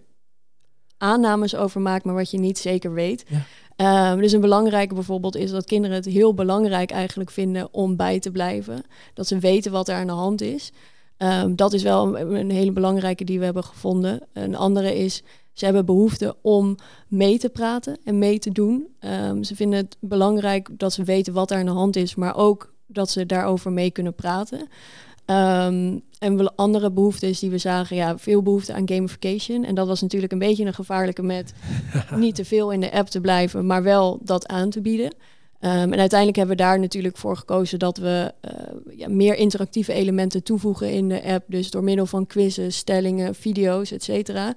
aannames 0.97 1.55
over 1.55 1.81
maakt, 1.81 2.05
maar 2.05 2.15
wat 2.15 2.31
je 2.31 2.37
niet 2.37 2.57
zeker 2.57 2.93
weet. 2.93 3.25
Ja. 3.27 4.11
Um, 4.11 4.21
dus 4.21 4.31
een 4.31 4.41
belangrijke 4.41 4.93
bijvoorbeeld 4.93 5.35
is 5.35 5.51
dat 5.51 5.65
kinderen 5.65 5.95
het 5.95 6.05
heel 6.05 6.33
belangrijk 6.33 6.91
eigenlijk 6.91 7.31
vinden 7.31 7.73
om 7.73 7.95
bij 7.95 8.19
te 8.19 8.31
blijven. 8.31 8.83
Dat 9.13 9.27
ze 9.27 9.39
weten 9.39 9.71
wat 9.71 9.87
er 9.87 9.95
aan 9.95 10.07
de 10.07 10.13
hand 10.13 10.41
is. 10.41 10.71
Um, 11.17 11.55
dat 11.55 11.73
is 11.73 11.83
wel 11.83 12.17
een, 12.17 12.35
een, 12.35 12.51
hele 12.51 12.71
belangrijke 12.71 13.23
die 13.23 13.39
we 13.39 13.45
hebben 13.45 13.63
gevonden. 13.63 14.27
Een 14.33 14.55
andere 14.55 14.97
is, 14.97 15.23
ze 15.57 15.65
hebben 15.65 15.85
behoefte 15.85 16.35
om 16.41 16.75
mee 17.07 17.39
te 17.39 17.49
praten 17.49 17.97
en 18.03 18.17
mee 18.17 18.39
te 18.39 18.51
doen. 18.51 18.87
Um, 18.99 19.43
ze 19.43 19.55
vinden 19.55 19.79
het 19.79 19.97
belangrijk 19.99 20.69
dat 20.71 20.93
ze 20.93 21.03
weten 21.03 21.33
wat 21.33 21.51
er 21.51 21.57
aan 21.57 21.65
de 21.65 21.71
hand 21.71 21.95
is, 21.95 22.15
maar 22.15 22.35
ook 22.35 22.73
dat 22.87 23.09
ze 23.09 23.25
daarover 23.25 23.71
mee 23.71 23.91
kunnen 23.91 24.15
praten. 24.15 24.59
Um, 24.59 26.01
en 26.19 26.55
andere 26.55 26.91
behoeftes 26.91 27.39
die 27.39 27.49
we 27.49 27.57
zagen, 27.57 27.95
ja, 27.95 28.17
veel 28.17 28.41
behoefte 28.41 28.73
aan 28.73 28.87
gamification. 28.87 29.63
En 29.63 29.75
dat 29.75 29.87
was 29.87 30.01
natuurlijk 30.01 30.31
een 30.31 30.39
beetje 30.39 30.65
een 30.65 30.73
gevaarlijke 30.73 31.23
met 31.23 31.53
niet 32.15 32.35
te 32.35 32.45
veel 32.45 32.71
in 32.71 32.79
de 32.79 32.91
app 32.91 33.07
te 33.07 33.21
blijven, 33.21 33.65
maar 33.65 33.83
wel 33.83 34.19
dat 34.21 34.47
aan 34.47 34.69
te 34.69 34.81
bieden. 34.81 35.13
Um, 35.61 35.93
en 35.93 35.99
uiteindelijk 35.99 36.37
hebben 36.37 36.57
we 36.57 36.63
daar 36.63 36.79
natuurlijk 36.79 37.17
voor 37.17 37.37
gekozen 37.37 37.79
dat 37.79 37.97
we 37.97 38.33
uh, 38.45 38.97
ja, 38.97 39.09
meer 39.09 39.35
interactieve 39.35 39.93
elementen 39.93 40.43
toevoegen 40.43 40.91
in 40.91 41.09
de 41.09 41.23
app. 41.23 41.45
Dus 41.47 41.71
door 41.71 41.83
middel 41.83 42.05
van 42.05 42.27
quizzen, 42.27 42.73
stellingen, 42.73 43.35
video's, 43.35 43.91
et 43.91 44.03
cetera. 44.03 44.55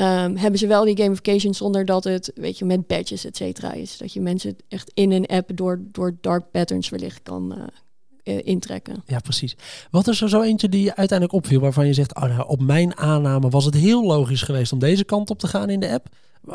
Um, 0.00 0.36
hebben 0.36 0.58
ze 0.58 0.66
wel 0.66 0.84
die 0.84 0.96
gamification 0.96 1.54
zonder 1.54 1.84
dat 1.84 2.04
het, 2.04 2.32
weet 2.34 2.58
je, 2.58 2.64
met 2.64 2.86
badges, 2.86 3.24
et 3.24 3.36
cetera 3.36 3.72
is. 3.72 3.98
Dat 3.98 4.12
je 4.12 4.20
mensen 4.20 4.56
echt 4.68 4.90
in 4.94 5.12
een 5.12 5.26
app 5.26 5.50
door, 5.54 5.80
door 5.92 6.16
dark 6.20 6.50
patterns 6.50 6.88
wellicht 6.88 7.22
kan, 7.22 7.54
uh, 7.56 8.34
uh, 8.34 8.46
intrekken. 8.46 9.02
Ja, 9.06 9.18
precies. 9.18 9.56
Wat 9.90 10.08
is 10.08 10.20
er 10.20 10.28
zo 10.28 10.42
eentje 10.42 10.68
die 10.68 10.82
je 10.82 10.96
uiteindelijk 10.96 11.38
opviel 11.38 11.60
waarvan 11.60 11.86
je 11.86 11.92
zegt, 11.92 12.14
oh, 12.14 12.22
nou, 12.22 12.48
op 12.48 12.60
mijn 12.60 12.96
aanname 12.96 13.48
was 13.48 13.64
het 13.64 13.74
heel 13.74 14.04
logisch 14.04 14.42
geweest 14.42 14.72
om 14.72 14.78
deze 14.78 15.04
kant 15.04 15.30
op 15.30 15.38
te 15.38 15.48
gaan 15.48 15.70
in 15.70 15.80
de 15.80 15.92
app. 15.92 16.08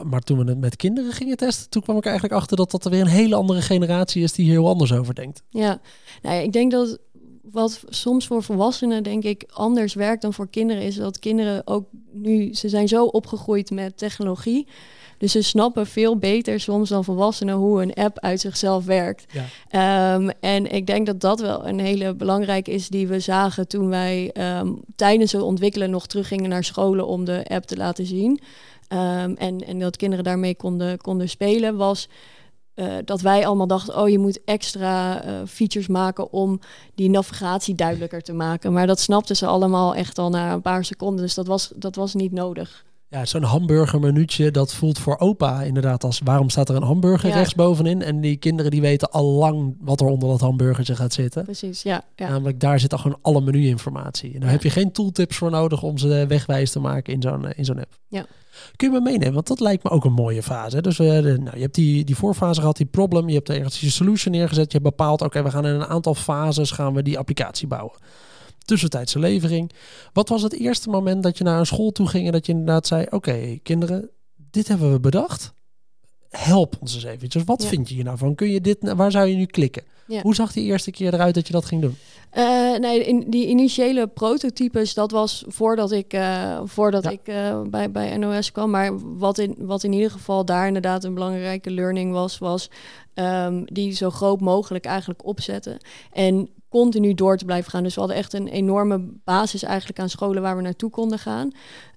Maar 0.03 0.21
toen 0.21 0.37
we 0.37 0.49
het 0.49 0.59
met 0.59 0.75
kinderen 0.75 1.11
gingen 1.11 1.37
testen, 1.37 1.69
toen 1.69 1.81
kwam 1.81 1.97
ik 1.97 2.05
eigenlijk 2.05 2.35
achter 2.35 2.57
dat 2.57 2.71
dat 2.71 2.85
er 2.85 2.91
weer 2.91 3.01
een 3.01 3.07
hele 3.07 3.35
andere 3.35 3.61
generatie 3.61 4.23
is 4.23 4.33
die 4.33 4.45
hier 4.45 4.53
heel 4.53 4.67
anders 4.67 4.93
over 4.93 5.15
denkt. 5.15 5.43
Ja, 5.49 5.81
nou 6.21 6.35
ja, 6.35 6.41
ik 6.41 6.51
denk 6.51 6.71
dat 6.71 6.97
wat 7.51 7.83
soms 7.89 8.27
voor 8.27 8.43
volwassenen 8.43 9.03
denk 9.03 9.23
ik 9.23 9.43
anders 9.53 9.93
werkt 9.93 10.21
dan 10.21 10.33
voor 10.33 10.49
kinderen 10.49 10.83
is 10.83 10.95
dat 10.95 11.19
kinderen 11.19 11.67
ook 11.67 11.85
nu 12.11 12.53
ze 12.53 12.69
zijn 12.69 12.87
zo 12.87 13.05
opgegroeid 13.05 13.71
met 13.71 13.97
technologie 13.97 14.67
dus 15.23 15.31
ze 15.31 15.41
snappen 15.41 15.87
veel 15.87 16.17
beter 16.17 16.59
soms 16.59 16.89
dan 16.89 17.03
volwassenen 17.03 17.55
hoe 17.55 17.81
een 17.81 17.93
app 17.93 18.19
uit 18.19 18.39
zichzelf 18.39 18.85
werkt. 18.85 19.25
Ja. 19.31 20.15
Um, 20.15 20.29
en 20.39 20.71
ik 20.71 20.87
denk 20.87 21.05
dat 21.05 21.21
dat 21.21 21.39
wel 21.39 21.67
een 21.67 21.79
hele 21.79 22.13
belangrijke 22.13 22.71
is 22.71 22.87
die 22.87 23.07
we 23.07 23.19
zagen 23.19 23.67
toen 23.67 23.89
wij 23.89 24.31
um, 24.59 24.81
tijdens 24.95 25.31
het 25.31 25.41
ontwikkelen 25.41 25.89
nog 25.89 26.07
teruggingen 26.07 26.49
naar 26.49 26.63
scholen 26.63 27.07
om 27.07 27.25
de 27.25 27.45
app 27.47 27.65
te 27.65 27.77
laten 27.77 28.05
zien. 28.05 28.39
Um, 28.89 29.35
en, 29.35 29.65
en 29.65 29.79
dat 29.79 29.97
kinderen 29.97 30.23
daarmee 30.23 30.55
konden, 30.55 30.97
konden 30.97 31.29
spelen, 31.29 31.75
was 31.75 32.09
uh, 32.75 32.93
dat 33.05 33.21
wij 33.21 33.45
allemaal 33.45 33.67
dachten, 33.67 33.97
oh 33.97 34.09
je 34.09 34.19
moet 34.19 34.43
extra 34.43 35.25
uh, 35.25 35.41
features 35.47 35.87
maken 35.87 36.31
om 36.31 36.59
die 36.95 37.09
navigatie 37.09 37.75
duidelijker 37.75 38.21
te 38.21 38.33
maken. 38.33 38.73
Maar 38.73 38.87
dat 38.87 38.99
snapten 38.99 39.35
ze 39.35 39.45
allemaal 39.45 39.95
echt 39.95 40.17
al 40.17 40.29
na 40.29 40.53
een 40.53 40.61
paar 40.61 40.85
seconden, 40.85 41.21
dus 41.21 41.33
dat 41.33 41.47
was, 41.47 41.71
dat 41.75 41.95
was 41.95 42.13
niet 42.13 42.31
nodig. 42.31 42.85
Ja, 43.13 43.25
zo'n 43.25 43.43
hamburgermenuutje, 43.43 44.51
dat 44.51 44.73
voelt 44.73 44.99
voor 44.99 45.19
opa 45.19 45.61
inderdaad 45.61 46.03
als 46.03 46.21
waarom 46.23 46.49
staat 46.49 46.69
er 46.69 46.75
een 46.75 46.83
hamburger 46.83 47.29
ja. 47.29 47.35
rechtsbovenin? 47.35 48.01
En 48.01 48.21
die 48.21 48.37
kinderen 48.37 48.71
die 48.71 48.81
weten 48.81 49.11
al 49.11 49.25
lang 49.25 49.75
wat 49.79 50.01
er 50.01 50.07
onder 50.07 50.29
dat 50.29 50.39
hamburgertje 50.39 50.95
gaat 50.95 51.13
zitten. 51.13 51.43
Precies, 51.43 51.83
ja. 51.83 52.03
ja. 52.15 52.29
Namelijk 52.29 52.59
daar 52.59 52.79
zit 52.79 52.91
al 52.91 52.97
gewoon 52.97 53.17
alle 53.21 53.41
menuinformatie. 53.41 54.33
En 54.33 54.39
daar 54.39 54.49
heb 54.49 54.63
je 54.63 54.69
geen 54.69 54.91
tooltips 54.91 55.37
voor 55.37 55.51
nodig 55.51 55.83
om 55.83 55.97
ze 55.97 56.25
wegwijs 56.27 56.71
te 56.71 56.79
maken 56.79 57.13
in 57.13 57.21
zo'n 57.21 57.51
in 57.51 57.65
zo'n 57.65 57.79
app. 57.79 57.97
Ja. 58.07 58.25
Kun 58.75 58.91
je 58.91 58.93
me 58.93 59.01
meenemen? 59.01 59.33
Want 59.33 59.47
dat 59.47 59.59
lijkt 59.59 59.83
me 59.83 59.89
ook 59.89 60.05
een 60.05 60.13
mooie 60.13 60.43
fase. 60.43 60.81
Dus 60.81 60.99
uh, 60.99 61.21
de, 61.21 61.37
nou, 61.39 61.55
je 61.55 61.61
hebt 61.61 61.75
die, 61.75 62.03
die 62.03 62.15
voorfase 62.15 62.59
gehad, 62.59 62.77
die 62.77 62.85
problem. 62.85 63.27
Je 63.27 63.35
hebt 63.35 63.49
ergens 63.49 63.79
je 63.79 63.89
solution 63.89 64.33
neergezet. 64.33 64.71
Je 64.71 64.77
hebt 64.77 64.89
bepaald, 64.89 65.21
oké, 65.21 65.43
we 65.43 65.51
gaan 65.51 65.65
in 65.65 65.73
een 65.73 65.85
aantal 65.85 66.15
fases 66.15 66.71
gaan 66.71 66.93
we 66.93 67.03
die 67.03 67.17
applicatie 67.17 67.67
bouwen 67.67 67.95
tussentijdse 68.65 69.19
levering. 69.19 69.71
Wat 70.13 70.29
was 70.29 70.41
het 70.41 70.53
eerste 70.53 70.89
moment 70.89 71.23
dat 71.23 71.37
je 71.37 71.43
naar 71.43 71.59
een 71.59 71.65
school 71.65 71.91
toe 71.91 72.07
ging 72.07 72.25
en 72.25 72.31
dat 72.31 72.45
je 72.45 72.51
inderdaad 72.51 72.87
zei: 72.87 73.05
Oké, 73.09 73.57
kinderen, 73.63 74.09
dit 74.35 74.67
hebben 74.67 74.91
we 74.91 74.99
bedacht. 74.99 75.53
Help 76.37 76.75
ons 76.79 76.95
eens 76.95 77.03
eventjes. 77.03 77.43
Wat 77.43 77.65
vind 77.65 77.89
je 77.89 77.95
hier 77.95 78.03
nou 78.03 78.17
van? 78.17 78.35
Kun 78.35 78.49
je 78.49 78.61
dit, 78.61 78.77
waar 78.95 79.11
zou 79.11 79.27
je 79.27 79.35
nu 79.35 79.45
klikken? 79.45 79.83
Ja. 80.07 80.21
Hoe 80.21 80.35
zag 80.35 80.51
die 80.51 80.63
eerste 80.63 80.91
keer 80.91 81.13
eruit 81.13 81.35
dat 81.35 81.47
je 81.47 81.53
dat 81.53 81.65
ging 81.65 81.81
doen? 81.81 81.95
Uh, 82.37 82.77
nee, 82.77 83.03
in 83.03 83.23
die 83.27 83.47
initiële 83.47 84.07
prototypes, 84.07 84.93
dat 84.93 85.11
was 85.11 85.43
voordat 85.47 85.91
ik, 85.91 86.13
uh, 86.13 86.59
voordat 86.63 87.03
ja. 87.03 87.09
ik 87.09 87.27
uh, 87.27 87.61
bij, 87.61 87.91
bij 87.91 88.17
NOS 88.17 88.51
kwam. 88.51 88.69
Maar 88.69 89.17
wat 89.17 89.37
in, 89.37 89.55
wat 89.57 89.83
in 89.83 89.93
ieder 89.93 90.11
geval 90.11 90.45
daar 90.45 90.67
inderdaad 90.67 91.03
een 91.03 91.13
belangrijke 91.13 91.71
learning 91.71 92.11
was, 92.11 92.37
was 92.37 92.69
um, 93.15 93.65
die 93.65 93.91
zo 93.91 94.09
groot 94.09 94.39
mogelijk 94.39 94.85
eigenlijk 94.85 95.25
opzetten. 95.25 95.77
En 96.11 96.49
continu 96.69 97.13
door 97.13 97.37
te 97.37 97.45
blijven 97.45 97.71
gaan. 97.71 97.83
Dus 97.83 97.93
we 97.93 97.99
hadden 97.99 98.17
echt 98.17 98.33
een 98.33 98.47
enorme 98.47 99.09
basis 99.23 99.63
eigenlijk 99.63 99.99
aan 99.99 100.09
scholen 100.09 100.41
waar 100.41 100.55
we 100.55 100.61
naartoe 100.61 100.89
konden 100.89 101.19
gaan. 101.19 101.51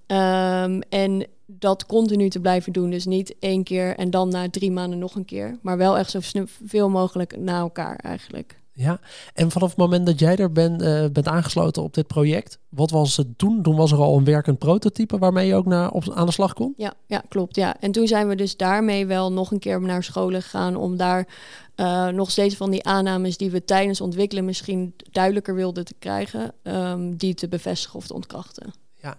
Um, 0.07 0.81
en 0.81 1.27
dat 1.45 1.85
continu 1.85 2.29
te 2.29 2.39
blijven 2.39 2.73
doen. 2.73 2.89
Dus 2.89 3.05
niet 3.05 3.35
één 3.39 3.63
keer 3.63 3.95
en 3.95 4.09
dan 4.09 4.29
na 4.29 4.49
drie 4.49 4.71
maanden 4.71 4.99
nog 4.99 5.15
een 5.15 5.25
keer. 5.25 5.57
Maar 5.61 5.77
wel 5.77 5.97
echt 5.97 6.11
zo 6.11 6.19
veel 6.65 6.89
mogelijk 6.89 7.37
na 7.37 7.59
elkaar 7.59 7.95
eigenlijk. 7.95 8.61
Ja, 8.73 8.99
en 9.33 9.51
vanaf 9.51 9.69
het 9.69 9.77
moment 9.77 10.05
dat 10.05 10.19
jij 10.19 10.35
er 10.35 10.51
ben, 10.51 10.81
uh, 10.81 11.05
bent 11.11 11.27
aangesloten 11.27 11.83
op 11.83 11.93
dit 11.93 12.07
project, 12.07 12.59
wat 12.69 12.91
was 12.91 13.17
het 13.17 13.37
toen? 13.37 13.61
Toen 13.61 13.75
was 13.75 13.91
er 13.91 13.97
al 13.97 14.17
een 14.17 14.23
werkend 14.23 14.59
prototype 14.59 15.17
waarmee 15.17 15.47
je 15.47 15.55
ook 15.55 15.65
naar, 15.65 15.91
op, 15.91 16.11
aan 16.13 16.25
de 16.25 16.31
slag 16.31 16.53
kon? 16.53 16.73
Ja, 16.77 16.93
ja, 17.05 17.23
klopt. 17.29 17.55
Ja. 17.55 17.79
En 17.79 17.91
toen 17.91 18.07
zijn 18.07 18.27
we 18.27 18.35
dus 18.35 18.57
daarmee 18.57 19.05
wel 19.05 19.31
nog 19.31 19.51
een 19.51 19.59
keer 19.59 19.81
naar 19.81 20.03
scholen 20.03 20.41
gegaan 20.41 20.75
om 20.75 20.97
daar 20.97 21.27
uh, 21.75 22.07
nog 22.07 22.31
steeds 22.31 22.55
van 22.55 22.71
die 22.71 22.83
aannames 22.83 23.37
die 23.37 23.51
we 23.51 23.63
tijdens 23.63 24.01
ontwikkelen 24.01 24.45
misschien 24.45 24.93
duidelijker 25.11 25.55
wilden 25.55 25.85
te 25.85 25.95
krijgen, 25.99 26.53
um, 26.63 27.15
die 27.15 27.33
te 27.33 27.47
bevestigen 27.47 27.99
of 27.99 28.07
te 28.07 28.13
ontkrachten. 28.13 28.73
Ja. 29.01 29.17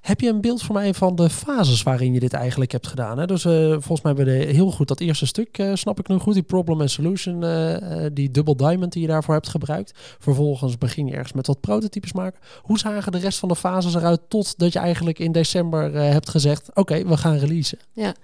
Heb 0.00 0.20
je 0.20 0.28
een 0.28 0.40
beeld 0.40 0.62
voor 0.62 0.74
mij 0.74 0.94
van 0.94 1.16
de 1.16 1.30
fases 1.30 1.82
waarin 1.82 2.12
je 2.12 2.20
dit 2.20 2.32
eigenlijk 2.32 2.72
hebt 2.72 2.86
gedaan? 2.86 3.18
Hè? 3.18 3.26
Dus 3.26 3.44
uh, 3.44 3.52
volgens 3.70 4.00
mij 4.00 4.12
hebben 4.14 4.34
we 4.34 4.44
heel 4.44 4.70
goed 4.70 4.88
dat 4.88 5.00
eerste 5.00 5.26
stuk, 5.26 5.58
uh, 5.58 5.74
snap 5.74 5.98
ik 5.98 6.08
nu 6.08 6.18
goed, 6.18 6.34
die 6.34 6.42
problem 6.42 6.80
and 6.80 6.90
solution, 6.90 7.42
uh, 7.42 8.06
die 8.12 8.30
double 8.30 8.56
diamond 8.56 8.92
die 8.92 9.02
je 9.02 9.08
daarvoor 9.08 9.34
hebt 9.34 9.48
gebruikt. 9.48 9.92
Vervolgens 10.18 10.78
begin 10.78 11.06
je 11.06 11.12
ergens 11.12 11.32
met 11.32 11.46
wat 11.46 11.60
prototypes 11.60 12.12
maken. 12.12 12.40
Hoe 12.62 12.78
zagen 12.78 13.12
de 13.12 13.18
rest 13.18 13.38
van 13.38 13.48
de 13.48 13.56
fases 13.56 13.94
eruit 13.94 14.20
totdat 14.28 14.72
je 14.72 14.78
eigenlijk 14.78 15.18
in 15.18 15.32
december 15.32 15.94
hebt 15.94 16.28
gezegd, 16.28 16.70
oké, 16.74 17.04
we 17.04 17.16
gaan 17.16 17.36
releasen? 17.36 17.78
Ja. 17.92 18.14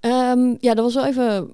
Um, 0.00 0.56
ja, 0.60 0.74
dat 0.74 0.84
was 0.84 0.94
wel 0.94 1.06
even 1.06 1.50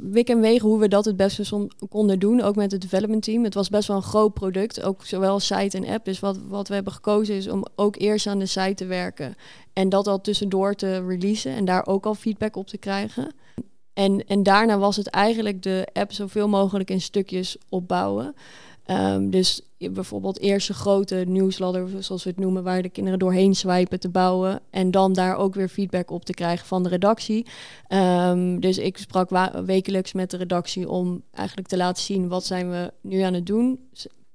wik 0.00 0.28
en 0.28 0.40
wegen 0.40 0.68
hoe 0.68 0.78
we 0.78 0.88
dat 0.88 1.04
het 1.04 1.16
beste 1.16 1.68
konden 1.88 2.18
doen, 2.18 2.40
ook 2.40 2.56
met 2.56 2.72
het 2.72 2.80
development 2.80 3.22
team. 3.22 3.44
Het 3.44 3.54
was 3.54 3.68
best 3.68 3.88
wel 3.88 3.96
een 3.96 4.02
groot 4.02 4.34
product, 4.34 4.82
ook 4.82 5.04
zowel 5.04 5.40
site 5.40 5.76
en 5.76 5.86
app. 5.86 6.04
Dus 6.04 6.20
wat, 6.20 6.38
wat 6.48 6.68
we 6.68 6.74
hebben 6.74 6.92
gekozen 6.92 7.34
is 7.34 7.48
om 7.48 7.64
ook 7.74 7.96
eerst 7.96 8.26
aan 8.26 8.38
de 8.38 8.46
site 8.46 8.74
te 8.74 8.86
werken 8.86 9.34
en 9.72 9.88
dat 9.88 10.06
al 10.06 10.20
tussendoor 10.20 10.74
te 10.74 11.06
releasen 11.06 11.52
en 11.52 11.64
daar 11.64 11.86
ook 11.86 12.06
al 12.06 12.14
feedback 12.14 12.56
op 12.56 12.66
te 12.66 12.78
krijgen. 12.78 13.34
En, 13.92 14.26
en 14.26 14.42
daarna 14.42 14.78
was 14.78 14.96
het 14.96 15.08
eigenlijk 15.08 15.62
de 15.62 15.88
app 15.92 16.12
zoveel 16.12 16.48
mogelijk 16.48 16.90
in 16.90 17.00
stukjes 17.00 17.56
opbouwen. 17.68 18.34
Um, 18.86 19.30
dus 19.30 19.60
bijvoorbeeld 19.78 20.40
eerst 20.40 20.68
een 20.68 20.74
grote 20.74 21.24
nieuwsladder, 21.26 21.88
zoals 21.98 22.24
we 22.24 22.30
het 22.30 22.38
noemen, 22.38 22.62
waar 22.62 22.82
de 22.82 22.88
kinderen 22.88 23.18
doorheen 23.18 23.54
swipen 23.54 24.00
te 24.00 24.08
bouwen. 24.08 24.60
En 24.70 24.90
dan 24.90 25.12
daar 25.12 25.36
ook 25.36 25.54
weer 25.54 25.68
feedback 25.68 26.10
op 26.10 26.24
te 26.24 26.34
krijgen 26.34 26.66
van 26.66 26.82
de 26.82 26.88
redactie. 26.88 27.46
Um, 27.88 28.60
dus 28.60 28.78
ik 28.78 28.98
sprak 28.98 29.30
wekelijks 29.64 30.12
met 30.12 30.30
de 30.30 30.36
redactie 30.36 30.88
om 30.88 31.22
eigenlijk 31.30 31.68
te 31.68 31.76
laten 31.76 32.02
zien 32.02 32.28
wat 32.28 32.44
zijn 32.44 32.70
we 32.70 32.92
nu 33.00 33.20
aan 33.20 33.34
het 33.34 33.46
doen. 33.46 33.88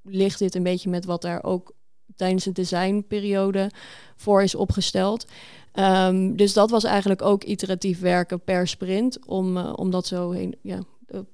Ligt 0.03 0.39
dit 0.39 0.55
een 0.55 0.63
beetje 0.63 0.89
met 0.89 1.05
wat 1.05 1.21
daar 1.21 1.43
ook 1.43 1.75
tijdens 2.15 2.43
de 2.43 2.51
designperiode 2.51 3.71
voor 4.15 4.43
is 4.43 4.55
opgesteld. 4.55 5.25
Um, 5.73 6.35
dus 6.35 6.53
dat 6.53 6.69
was 6.69 6.83
eigenlijk 6.83 7.21
ook 7.21 7.43
iteratief 7.43 7.99
werken 7.99 8.39
per 8.39 8.67
sprint 8.67 9.25
om, 9.25 9.57
uh, 9.57 9.73
om 9.75 9.91
dat 9.91 10.07
zo 10.07 10.31
heen, 10.31 10.55
ja, 10.61 10.75
eh, 10.75 10.81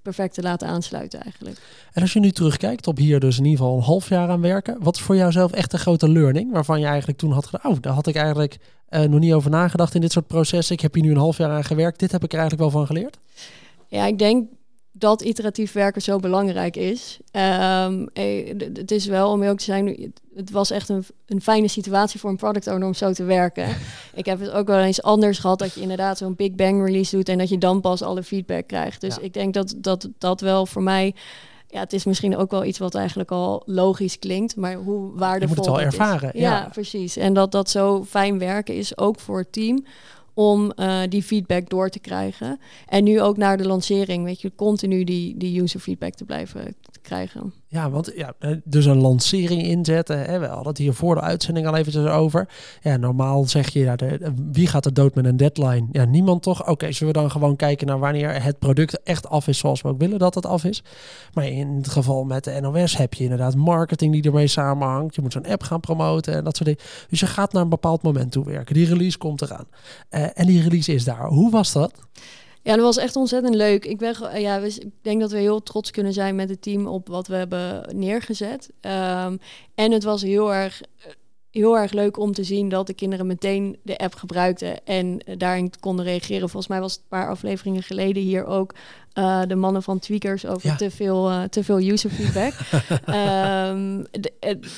perfect 0.01 0.33
te 0.33 0.41
laten 0.41 0.67
aansluiten 0.67 1.21
eigenlijk. 1.21 1.57
En 1.93 2.01
als 2.01 2.13
je 2.13 2.19
nu 2.19 2.31
terugkijkt 2.31 2.87
op 2.87 2.97
hier 2.97 3.19
dus 3.19 3.37
in 3.37 3.43
ieder 3.43 3.59
geval 3.59 3.77
een 3.77 3.83
half 3.83 4.09
jaar 4.09 4.29
aan 4.29 4.41
werken, 4.41 4.77
wat 4.79 4.95
is 4.95 5.01
voor 5.01 5.15
jou 5.15 5.31
zelf 5.31 5.51
echt 5.51 5.73
een 5.73 5.79
grote 5.79 6.09
learning 6.09 6.51
waarvan 6.51 6.79
je 6.79 6.85
eigenlijk 6.85 7.17
toen 7.17 7.31
had 7.31 7.45
gedacht, 7.45 7.65
oh, 7.65 7.81
daar 7.81 7.93
had 7.93 8.07
ik 8.07 8.15
eigenlijk 8.15 8.57
uh, 8.89 9.01
nog 9.01 9.19
niet 9.19 9.33
over 9.33 9.49
nagedacht 9.49 9.95
in 9.95 10.01
dit 10.01 10.11
soort 10.11 10.27
processen. 10.27 10.75
Ik 10.75 10.81
heb 10.81 10.93
hier 10.93 11.03
nu 11.03 11.11
een 11.11 11.17
half 11.17 11.37
jaar 11.37 11.49
aan 11.49 11.63
gewerkt. 11.63 11.99
Dit 11.99 12.11
heb 12.11 12.23
ik 12.23 12.33
er 12.33 12.39
eigenlijk 12.39 12.71
wel 12.71 12.79
van 12.79 12.87
geleerd. 12.87 13.17
Ja, 13.87 14.05
ik 14.05 14.19
denk 14.19 14.47
dat 15.03 15.21
iteratief 15.21 15.71
werken 15.71 16.01
zo 16.01 16.17
belangrijk 16.17 16.75
is. 16.75 17.19
Um, 17.31 18.09
het 18.73 18.91
is 18.91 19.05
wel, 19.05 19.31
om 19.31 19.43
ook 19.43 19.57
te 19.57 19.63
zijn, 19.63 20.13
het 20.35 20.51
was 20.51 20.71
echt 20.71 20.89
een, 20.89 21.05
een 21.25 21.41
fijne 21.41 21.67
situatie 21.67 22.19
voor 22.19 22.29
een 22.29 22.35
product 22.35 22.67
owner 22.67 22.87
om 22.87 22.93
zo 22.93 23.11
te 23.11 23.23
werken. 23.23 23.67
ik 24.13 24.25
heb 24.25 24.39
het 24.39 24.51
ook 24.51 24.67
wel 24.67 24.79
eens 24.79 25.01
anders 25.01 25.39
gehad, 25.39 25.59
dat 25.59 25.73
je 25.73 25.81
inderdaad 25.81 26.17
zo'n 26.17 26.35
Big 26.35 26.51
Bang 26.51 26.85
release 26.85 27.15
doet 27.15 27.29
en 27.29 27.37
dat 27.37 27.49
je 27.49 27.57
dan 27.57 27.81
pas 27.81 28.01
alle 28.01 28.23
feedback 28.23 28.67
krijgt. 28.67 29.01
Dus 29.01 29.17
ik 29.17 29.33
denk 29.33 29.53
dat, 29.53 29.73
dat 29.77 30.09
dat 30.17 30.41
wel 30.41 30.65
voor 30.65 30.83
mij 30.83 31.13
ja, 31.67 31.79
het 31.79 31.93
is 31.93 32.03
misschien 32.03 32.37
ook 32.37 32.51
wel 32.51 32.63
iets 32.63 32.77
wat 32.77 32.95
eigenlijk 32.95 33.31
al 33.31 33.63
logisch 33.65 34.19
klinkt, 34.19 34.55
maar 34.55 34.73
hoe 34.73 35.11
waardevol 35.15 35.55
je 35.55 35.61
moet 35.61 35.65
het 35.65 35.75
wel 35.75 35.85
ervaren. 35.85 36.31
Ja. 36.33 36.51
ja. 36.51 36.69
precies. 36.71 37.17
En 37.17 37.33
dat 37.33 37.51
dat 37.51 37.69
zo 37.69 38.03
fijn 38.03 38.39
werken 38.39 38.75
is 38.75 38.97
ook 38.97 39.19
voor 39.19 39.37
het 39.37 39.51
team 39.51 39.85
om 40.33 40.71
uh, 40.75 41.01
die 41.09 41.23
feedback 41.23 41.69
door 41.69 41.89
te 41.89 41.99
krijgen. 41.99 42.59
En 42.85 43.03
nu 43.03 43.21
ook 43.21 43.37
naar 43.37 43.57
de 43.57 43.67
lancering, 43.67 44.23
weet 44.23 44.41
je, 44.41 44.55
continu 44.55 45.03
die, 45.03 45.37
die 45.37 45.61
user 45.61 45.79
feedback 45.79 46.13
te 46.13 46.25
blijven 46.25 46.75
krijgen. 47.01 47.62
Ja, 47.73 47.89
want 47.89 48.11
ja, 48.15 48.33
eh, 48.39 48.51
dus 48.63 48.85
een 48.85 49.01
lancering 49.01 49.63
inzetten. 49.63 50.19
Hè, 50.19 50.39
we 50.39 50.45
hadden 50.45 50.67
het 50.67 50.77
hier 50.77 50.93
voor 50.93 51.15
de 51.15 51.21
uitzending 51.21 51.67
al 51.67 51.75
eventjes 51.75 52.05
over. 52.05 52.49
Ja, 52.81 52.97
normaal 52.97 53.47
zeg 53.47 53.69
je, 53.69 53.79
ja, 53.79 53.95
de, 53.95 54.33
wie 54.51 54.67
gaat 54.67 54.85
er 54.85 54.93
dood 54.93 55.15
met 55.15 55.25
een 55.25 55.37
deadline? 55.37 55.87
Ja, 55.91 56.05
niemand 56.05 56.41
toch? 56.41 56.67
Oké, 56.67 56.91
zullen 56.91 57.13
we 57.13 57.19
dan 57.19 57.31
gewoon 57.31 57.55
kijken 57.55 57.87
naar 57.87 57.99
wanneer 57.99 58.43
het 58.43 58.59
product 58.59 59.03
echt 59.03 59.29
af 59.29 59.47
is 59.47 59.57
zoals 59.57 59.81
we 59.81 59.87
ook 59.87 59.99
willen 59.99 60.19
dat 60.19 60.35
het 60.35 60.45
af 60.45 60.63
is? 60.63 60.83
Maar 61.33 61.47
in 61.47 61.67
het 61.67 61.89
geval 61.89 62.23
met 62.23 62.43
de 62.43 62.59
NOS 62.61 62.97
heb 62.97 63.13
je 63.13 63.23
inderdaad 63.23 63.55
marketing 63.55 64.13
die 64.13 64.23
ermee 64.23 64.47
samenhangt. 64.47 65.15
Je 65.15 65.21
moet 65.21 65.31
zo'n 65.31 65.47
app 65.47 65.63
gaan 65.63 65.79
promoten 65.79 66.33
en 66.33 66.43
dat 66.43 66.55
soort 66.55 66.69
dingen. 66.69 66.83
Dus 67.09 67.19
je 67.19 67.27
gaat 67.27 67.53
naar 67.53 67.63
een 67.63 67.69
bepaald 67.69 68.01
moment 68.01 68.31
toe 68.31 68.45
werken. 68.45 68.73
Die 68.73 68.87
release 68.87 69.17
komt 69.17 69.41
eraan. 69.41 69.65
Uh, 70.11 70.25
en 70.33 70.45
die 70.45 70.61
release 70.61 70.93
is 70.93 71.03
daar. 71.03 71.27
Hoe 71.27 71.51
was 71.51 71.71
dat? 71.71 71.93
Ja, 72.63 72.75
dat 72.75 72.85
was 72.85 72.97
echt 72.97 73.15
ontzettend 73.15 73.55
leuk. 73.55 73.85
Ik, 73.85 73.97
ben, 73.97 74.41
ja, 74.41 74.57
ik 74.57 74.89
denk 75.01 75.21
dat 75.21 75.31
we 75.31 75.37
heel 75.37 75.63
trots 75.63 75.91
kunnen 75.91 76.13
zijn 76.13 76.35
met 76.35 76.49
het 76.49 76.61
team 76.61 76.87
op 76.87 77.07
wat 77.07 77.27
we 77.27 77.35
hebben 77.35 77.85
neergezet. 77.95 78.69
Um, 78.81 79.39
en 79.75 79.91
het 79.91 80.03
was 80.03 80.21
heel 80.21 80.53
erg 80.53 80.81
heel 81.53 81.77
erg 81.77 81.91
leuk 81.91 82.17
om 82.17 82.33
te 82.33 82.43
zien 82.43 82.69
dat 82.69 82.87
de 82.87 82.93
kinderen 82.93 83.27
meteen 83.27 83.77
de 83.83 83.97
app 83.97 84.15
gebruikten 84.15 84.85
en 84.85 85.19
daarin 85.37 85.71
konden 85.79 86.05
reageren. 86.05 86.49
Volgens 86.49 86.67
mij 86.67 86.79
was 86.79 86.91
het 86.91 87.01
een 87.01 87.07
paar 87.07 87.29
afleveringen 87.29 87.83
geleden 87.83 88.23
hier 88.23 88.45
ook 88.45 88.73
uh, 89.13 89.41
de 89.47 89.55
mannen 89.55 89.83
van 89.83 89.99
Tweakers 89.99 90.45
over 90.45 90.77
te, 90.77 90.91
veel, 90.91 91.31
uh, 91.31 91.43
te 91.43 91.63
veel 91.63 91.79
user 91.79 92.09
feedback. 92.09 92.53
um, 93.71 94.05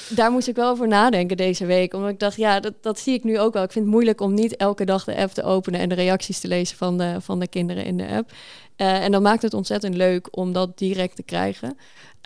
daar 0.09 0.31
moest 0.31 0.47
ik 0.47 0.55
wel 0.55 0.69
over 0.69 0.87
nadenken 0.87 1.37
deze 1.37 1.65
week. 1.65 1.93
Omdat 1.93 2.09
ik 2.09 2.19
dacht, 2.19 2.37
ja, 2.37 2.59
dat, 2.59 2.73
dat 2.81 2.99
zie 2.99 3.13
ik 3.13 3.23
nu 3.23 3.39
ook 3.39 3.53
wel. 3.53 3.63
Ik 3.63 3.71
vind 3.71 3.85
het 3.85 3.93
moeilijk 3.93 4.21
om 4.21 4.33
niet 4.33 4.55
elke 4.55 4.85
dag 4.85 5.03
de 5.03 5.15
app 5.15 5.31
te 5.31 5.43
openen 5.43 5.79
en 5.79 5.89
de 5.89 5.95
reacties 5.95 6.39
te 6.39 6.47
lezen 6.47 6.77
van 6.77 6.97
de, 6.97 7.15
van 7.21 7.39
de 7.39 7.47
kinderen 7.47 7.85
in 7.85 7.97
de 7.97 8.07
app. 8.07 8.31
Uh, 8.77 9.03
en 9.03 9.11
dan 9.11 9.21
maakt 9.21 9.41
het 9.41 9.53
ontzettend 9.53 9.95
leuk 9.95 10.27
om 10.31 10.53
dat 10.53 10.77
direct 10.77 11.15
te 11.15 11.23
krijgen. 11.23 11.77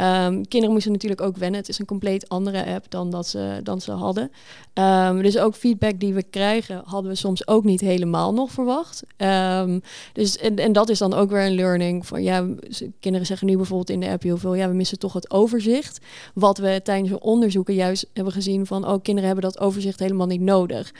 Um, 0.01 0.47
kinderen 0.47 0.73
moesten 0.73 0.91
natuurlijk 0.91 1.21
ook 1.21 1.37
wennen. 1.37 1.59
Het 1.59 1.69
is 1.69 1.79
een 1.79 1.85
compleet 1.85 2.29
andere 2.29 2.65
app 2.65 2.85
dan 2.89 3.09
dat 3.09 3.27
ze, 3.27 3.59
dan 3.63 3.81
ze 3.81 3.91
hadden. 3.91 4.31
Um, 4.73 5.21
dus 5.21 5.37
ook 5.37 5.55
feedback 5.55 5.99
die 5.99 6.13
we 6.13 6.23
krijgen, 6.23 6.81
hadden 6.85 7.11
we 7.11 7.17
soms 7.17 7.47
ook 7.47 7.63
niet 7.63 7.81
helemaal 7.81 8.33
nog 8.33 8.51
verwacht. 8.51 9.03
Um, 9.17 9.81
dus, 10.13 10.37
en, 10.37 10.55
en 10.55 10.71
dat 10.71 10.89
is 10.89 10.97
dan 10.97 11.13
ook 11.13 11.29
weer 11.29 11.45
een 11.45 11.55
learning. 11.55 12.07
Van, 12.07 12.23
ja, 12.23 12.47
kinderen 12.99 13.27
zeggen 13.27 13.47
nu 13.47 13.55
bijvoorbeeld 13.55 13.89
in 13.89 13.99
de 13.99 14.09
app 14.09 14.23
heel 14.23 14.37
veel, 14.37 14.53
ja, 14.53 14.67
we 14.67 14.73
missen 14.73 14.99
toch 14.99 15.13
het 15.13 15.31
overzicht. 15.31 16.05
Wat 16.33 16.57
we 16.57 16.81
tijdens 16.83 17.09
de 17.09 17.19
onderzoeken 17.19 17.73
juist 17.73 18.07
hebben 18.13 18.33
gezien 18.33 18.65
van, 18.65 18.87
oh, 18.87 19.01
kinderen 19.01 19.29
hebben 19.29 19.51
dat 19.51 19.59
overzicht 19.59 19.99
helemaal 19.99 20.27
niet 20.27 20.41
nodig. 20.41 20.93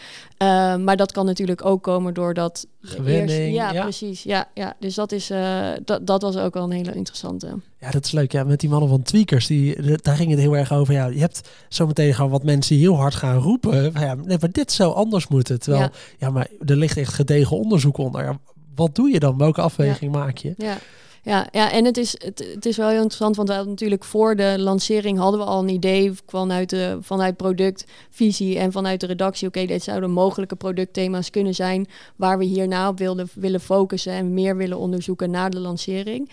maar 0.83 0.97
dat 0.97 1.11
kan 1.11 1.25
natuurlijk 1.25 1.65
ook 1.65 1.83
komen 1.83 2.13
doordat... 2.13 2.67
Gewenning, 2.81 3.55
ja, 3.55 3.71
ja, 3.71 3.81
precies. 3.81 4.23
Ja, 4.23 4.49
ja. 4.53 4.75
Dus 4.79 4.95
dat, 4.95 5.11
is, 5.11 5.31
uh, 5.31 5.71
dat, 5.85 6.07
dat 6.07 6.21
was 6.21 6.37
ook 6.37 6.53
wel 6.53 6.63
een 6.63 6.71
hele 6.71 6.93
interessante. 6.93 7.59
Ja, 7.79 7.91
dat 7.91 8.05
is 8.05 8.11
leuk. 8.11 8.31
Ja, 8.31 8.43
met 8.43 8.59
die 8.59 8.69
mannen 8.69 8.89
van 8.89 9.01
Tweakers, 9.01 9.47
die, 9.47 9.97
daar 10.01 10.15
ging 10.15 10.29
het 10.29 10.39
heel 10.39 10.57
erg 10.57 10.73
over. 10.73 10.93
Ja, 10.93 11.05
je 11.05 11.19
hebt 11.19 11.49
zometeen 11.69 12.13
gewoon 12.13 12.31
wat 12.31 12.43
mensen 12.43 12.77
heel 12.77 12.95
hard 12.95 13.15
gaan 13.15 13.37
roepen. 13.37 13.91
Ja, 13.93 14.15
nee, 14.15 14.37
maar 14.39 14.51
dit 14.51 14.71
zou 14.71 14.93
anders 14.93 15.27
moeten. 15.27 15.59
Terwijl, 15.59 15.83
ja. 15.83 15.91
ja, 16.17 16.29
maar 16.29 16.47
er 16.65 16.75
ligt 16.75 16.97
echt 16.97 17.13
gedegen 17.13 17.57
onderzoek 17.57 17.97
onder. 17.97 18.23
Ja, 18.23 18.39
wat 18.75 18.95
doe 18.95 19.09
je 19.09 19.19
dan? 19.19 19.37
Welke 19.37 19.61
afweging 19.61 20.11
maak 20.11 20.37
je? 20.37 20.53
Ja. 20.57 20.77
Ja, 21.23 21.47
ja, 21.51 21.71
en 21.71 21.85
het 21.85 21.97
is, 21.97 22.11
het, 22.11 22.49
het 22.53 22.65
is 22.65 22.77
wel 22.77 22.87
heel 22.87 23.01
interessant, 23.01 23.35
want 23.35 23.47
we 23.47 23.53
hadden 23.53 23.73
natuurlijk 23.73 24.03
voor 24.03 24.35
de 24.35 24.55
lancering 24.57 25.17
hadden 25.17 25.39
we 25.39 25.45
al 25.45 25.61
een 25.61 25.69
idee 25.69 26.11
vanuit, 26.25 26.69
de, 26.69 26.97
vanuit 27.01 27.37
productvisie 27.37 28.59
en 28.59 28.71
vanuit 28.71 28.99
de 28.99 29.07
redactie. 29.07 29.47
Oké, 29.47 29.65
dit 29.65 29.83
zouden 29.83 30.11
mogelijke 30.11 30.55
productthema's 30.55 31.29
kunnen 31.29 31.55
zijn 31.55 31.87
waar 32.15 32.37
we 32.37 32.45
hierna 32.45 32.87
op 32.87 32.97
wilden, 32.97 33.29
willen 33.35 33.59
focussen 33.59 34.13
en 34.13 34.33
meer 34.33 34.57
willen 34.57 34.77
onderzoeken 34.77 35.31
na 35.31 35.49
de 35.49 35.59
lancering. 35.59 36.29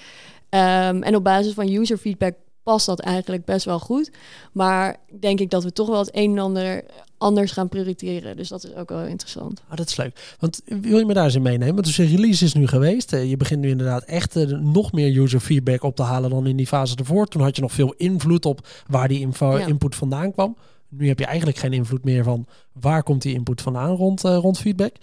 Um, 0.51 1.03
en 1.03 1.15
op 1.15 1.25
basis 1.25 1.53
van 1.53 1.69
user 1.69 1.97
feedback 1.97 2.35
past 2.63 2.87
dat 2.87 3.01
eigenlijk 3.01 3.45
best 3.45 3.65
wel 3.65 3.79
goed. 3.79 4.11
Maar 4.53 4.97
denk 5.21 5.41
ik 5.41 5.51
dat 5.51 5.65
we 5.65 5.73
toch 5.73 5.89
wel 5.89 5.99
het 5.99 6.11
een 6.13 6.31
en 6.31 6.39
ander 6.39 6.85
anders 7.19 7.53
gaan 7.53 7.69
prioriteren. 7.69 8.37
Dus 8.37 8.49
dat 8.49 8.65
is 8.65 8.75
ook 8.75 8.89
wel 8.89 9.05
interessant. 9.05 9.63
Ah, 9.69 9.77
dat 9.77 9.89
is 9.89 9.97
leuk. 9.97 10.37
Want 10.39 10.61
wil 10.65 10.99
je 10.99 11.05
me 11.05 11.15
daar 11.15 11.25
eens 11.25 11.35
in 11.35 11.43
meenemen? 11.43 11.83
Dus 11.83 11.97
de 11.97 12.05
release 12.05 12.45
is 12.45 12.55
nu 12.55 12.67
geweest. 12.67 13.13
Eh, 13.13 13.31
je 13.31 13.37
begint 13.37 13.61
nu 13.61 13.69
inderdaad 13.69 14.03
echt 14.03 14.37
uh, 14.37 14.47
nog 14.59 14.93
meer 14.93 15.19
user 15.19 15.41
feedback 15.41 15.83
op 15.83 15.97
te 15.97 16.03
halen 16.03 16.31
dan 16.31 16.47
in 16.47 16.57
die 16.57 16.67
fase 16.67 16.97
ervoor. 16.97 17.27
Toen 17.27 17.43
had 17.43 17.57
je 17.57 17.63
nog 17.63 17.73
veel 17.73 17.95
invloed 17.97 18.45
op 18.45 18.69
waar 18.87 19.09
die 19.09 19.21
info, 19.21 19.57
input 19.57 19.95
vandaan 19.95 20.33
kwam. 20.33 20.57
Nu 20.89 21.09
heb 21.09 21.19
je 21.19 21.27
eigenlijk 21.27 21.59
geen 21.59 21.73
invloed 21.73 22.05
meer 22.05 22.25
van 22.25 22.47
waar 22.73 23.03
komt 23.03 23.23
die 23.23 23.35
input 23.35 23.63
vandaan 23.63 23.97
rond, 23.97 24.25
uh, 24.25 24.37
rond 24.37 24.59
feedback. 24.59 24.95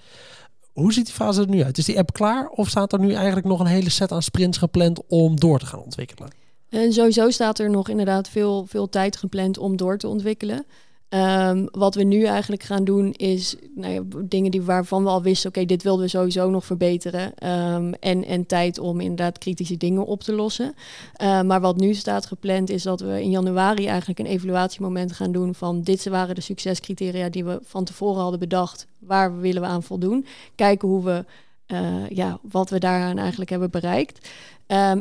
Hoe 0.74 0.94
ziet 0.94 1.06
die 1.06 1.14
fase 1.14 1.42
er 1.42 1.50
nu 1.50 1.64
uit? 1.64 1.78
Is 1.78 1.86
die 1.86 1.98
app 1.98 2.14
klaar 2.14 2.48
of 2.48 2.70
staat 2.70 2.94
er 2.94 3.00
nu 3.00 3.14
eigenlijk 3.14 3.46
nog 3.46 3.60
een 3.60 3.66
hele 3.66 3.90
set 3.90 4.12
aan 4.12 4.22
sprints 4.22 4.58
gepland 4.58 5.08
om 5.08 5.40
door 5.40 5.60
te 5.60 5.66
gaan 5.66 5.84
ontwikkelen? 5.84 6.30
En 6.70 6.94
sowieso 6.94 7.30
staat 7.30 7.60
er 7.60 7.70
nog 7.70 7.90
inderdaad 7.90 8.30
veel, 8.30 8.66
veel 8.66 8.90
tijd 8.90 9.18
gepland 9.18 9.58
om 9.58 9.78
door 9.78 9.98
te 9.98 10.08
ontwikkelen. 10.08 10.66
Um, 11.16 11.68
wat 11.72 11.96
we 11.96 12.04
nu 12.04 12.24
eigenlijk 12.24 12.64
gaan 12.64 12.84
doen 12.84 13.12
is 13.12 13.56
nou 13.76 13.94
ja, 13.94 14.02
dingen 14.26 14.52
die 14.52 14.62
waarvan 14.62 15.04
we 15.04 15.10
al 15.10 15.22
wisten, 15.22 15.50
oké, 15.50 15.66
dit 15.66 15.84
wilden 15.84 16.04
we 16.04 16.10
sowieso 16.10 16.50
nog 16.50 16.66
verbeteren. 16.66 17.50
Um, 17.50 17.94
en, 17.94 18.26
en 18.26 18.46
tijd 18.46 18.80
om 18.80 19.00
inderdaad 19.00 19.38
kritische 19.38 19.78
dingen 19.78 20.06
op 20.06 20.22
te 20.22 20.34
lossen. 20.34 20.76
Uh, 21.22 21.42
maar 21.42 21.62
wat 21.62 21.78
nu 21.78 21.94
staat 21.94 22.26
gepland 22.26 22.70
is 22.70 22.84
dat 22.84 23.02
we 23.02 23.22
in 23.22 23.30
januari 23.30 23.88
eigenlijk 23.88 24.20
een 24.20 24.26
evaluatiemoment 24.26 25.12
gaan 25.12 25.32
doen 25.32 25.56
van 25.56 25.82
dit 25.82 26.10
waren 26.10 26.36
de 26.36 26.42
succescriteria 26.42 27.30
die 27.30 27.46
we 27.46 27.60
van 27.64 27.84
tevoren 27.84 28.22
hadden 28.22 28.40
bedacht. 28.40 28.88
Waar 29.00 29.40
willen 29.40 29.62
we 29.62 29.68
aan 29.68 29.84
voldoen? 29.84 30.26
Kijken 30.56 30.88
hoe 30.88 31.04
we, 31.04 31.26
uh, 31.68 32.10
ja, 32.10 32.40
wat 32.42 32.70
we 32.70 32.80
daaraan 32.80 33.18
eigenlijk 33.18 33.50
hebben 33.50 33.72
bereikt. 33.72 34.30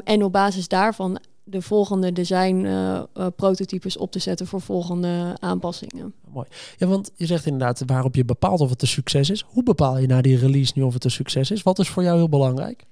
En 0.05 0.25
op 0.25 0.33
basis 0.33 0.69
daarvan 0.69 1.19
de 1.45 1.63
volgende 1.63 2.13
design 2.13 2.55
uh, 2.55 3.03
uh, 3.17 3.27
prototypes 3.37 3.97
op 3.97 4.13
te 4.13 4.19
zetten 4.19 4.47
voor 4.47 4.61
volgende 4.61 5.37
aanpassingen. 5.39 6.15
Mooi. 6.33 6.47
Ja, 6.77 6.87
want 6.87 7.11
je 7.15 7.27
zegt 7.27 7.47
inderdaad 7.47 7.83
waarop 7.87 8.15
je 8.15 8.25
bepaalt 8.25 8.61
of 8.61 8.71
het 8.71 8.83
een 8.83 8.89
succes 8.89 9.31
is. 9.31 9.45
Hoe 9.49 9.63
bepaal 9.63 9.99
je 9.99 10.07
na 10.07 10.21
die 10.21 10.39
release 10.39 10.73
nu 10.75 10.83
of 10.83 10.95
het 10.95 11.05
een 11.05 11.11
succes 11.11 11.51
is? 11.51 11.63
Wat 11.63 11.79
is 11.79 11.89
voor 11.89 12.03
jou 12.03 12.17
heel 12.17 12.29
belangrijk? 12.29 12.85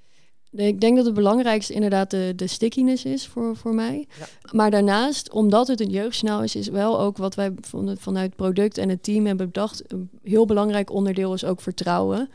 Ik 0.53 0.81
denk 0.81 0.97
dat 0.97 1.05
het 1.05 1.15
belangrijkste 1.15 1.73
inderdaad 1.73 2.11
de, 2.11 2.33
de 2.37 2.47
stickiness 2.47 3.05
is 3.05 3.27
voor, 3.27 3.57
voor 3.57 3.75
mij. 3.75 4.07
Ja. 4.19 4.27
Maar 4.53 4.71
daarnaast, 4.71 5.33
omdat 5.33 5.67
het 5.67 5.81
een 5.81 5.91
jeugdsnel 5.91 6.43
is, 6.43 6.57
is 6.57 6.69
wel 6.69 7.01
ook 7.01 7.17
wat 7.17 7.35
wij 7.35 7.53
van, 7.61 7.97
vanuit 7.99 8.27
het 8.27 8.37
product 8.37 8.79
en 8.79 8.89
het 8.89 9.03
team 9.03 9.27
hebben 9.27 9.47
bedacht. 9.47 9.93
Een 9.93 10.11
heel 10.23 10.47
belangrijk 10.47 10.91
onderdeel 10.91 11.35
is 11.35 11.45
ook 11.45 11.61
vertrouwen. 11.61 12.29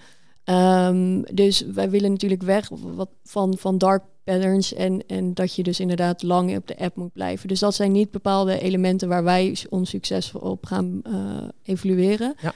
Um, 0.46 1.24
dus 1.34 1.62
wij 1.62 1.90
willen 1.90 2.12
natuurlijk 2.12 2.44
weg 2.44 2.70
wat 2.96 3.10
van, 3.24 3.58
van 3.58 3.78
dark 3.78 4.04
patterns 4.26 4.74
en, 4.74 5.04
en 5.08 5.34
dat 5.34 5.56
je 5.56 5.64
dus 5.64 5.80
inderdaad 5.80 6.24
lang 6.24 6.58
op 6.58 6.68
de 6.68 6.78
app 6.78 6.96
moet 6.96 7.14
blijven. 7.14 7.48
Dus 7.48 7.60
dat 7.60 7.76
zijn 7.76 7.92
niet 7.92 8.12
bepaalde 8.12 8.60
elementen 8.60 9.08
waar 9.08 9.24
wij 9.24 9.58
ons 9.70 9.90
succesvol 9.90 10.42
op 10.42 10.66
gaan 10.66 11.02
uh, 11.08 11.44
evalueren. 11.64 12.36
Ja. 12.42 12.54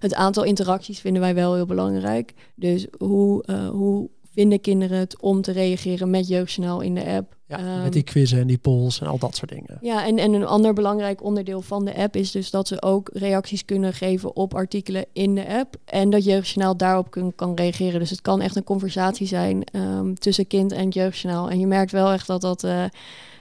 Het 0.00 0.14
aantal 0.14 0.44
interacties 0.44 1.00
vinden 1.00 1.22
wij 1.22 1.34
wel 1.34 1.54
heel 1.54 1.66
belangrijk. 1.66 2.34
Dus 2.54 2.86
hoe, 2.98 3.44
uh, 3.46 3.68
hoe 3.68 4.08
vinden 4.32 4.60
kinderen 4.60 4.98
het 4.98 5.20
om 5.20 5.42
te 5.42 5.52
reageren 5.52 6.10
met 6.10 6.28
Jeugdsnel 6.28 6.80
in 6.80 6.94
de 6.94 7.04
app. 7.04 7.36
Ja, 7.58 7.82
met 7.82 7.92
die 7.92 8.02
quizzen 8.02 8.38
en 8.40 8.46
die 8.46 8.58
polls 8.58 9.00
en 9.00 9.06
al 9.06 9.18
dat 9.18 9.36
soort 9.36 9.50
dingen. 9.50 9.78
Ja, 9.80 10.06
en, 10.06 10.18
en 10.18 10.32
een 10.32 10.46
ander 10.46 10.72
belangrijk 10.72 11.22
onderdeel 11.22 11.60
van 11.60 11.84
de 11.84 11.96
app 11.96 12.16
is 12.16 12.30
dus 12.30 12.50
dat 12.50 12.68
ze 12.68 12.82
ook 12.82 13.10
reacties 13.12 13.64
kunnen 13.64 13.92
geven 13.92 14.36
op 14.36 14.54
artikelen 14.54 15.04
in 15.12 15.34
de 15.34 15.48
app. 15.48 15.76
En 15.84 16.10
dat 16.10 16.24
Jeugdsjournaal 16.24 16.76
daarop 16.76 17.10
kun, 17.10 17.34
kan 17.34 17.54
reageren. 17.54 18.00
Dus 18.00 18.10
het 18.10 18.20
kan 18.20 18.40
echt 18.40 18.56
een 18.56 18.64
conversatie 18.64 19.26
zijn 19.26 19.64
um, 19.72 20.18
tussen 20.18 20.46
kind 20.46 20.72
en 20.72 20.88
Jeugdsjournaal. 20.88 21.50
En 21.50 21.58
je 21.58 21.66
merkt 21.66 21.92
wel 21.92 22.10
echt 22.10 22.26
dat 22.26 22.40
dat... 22.40 22.64
Uh, 22.64 22.84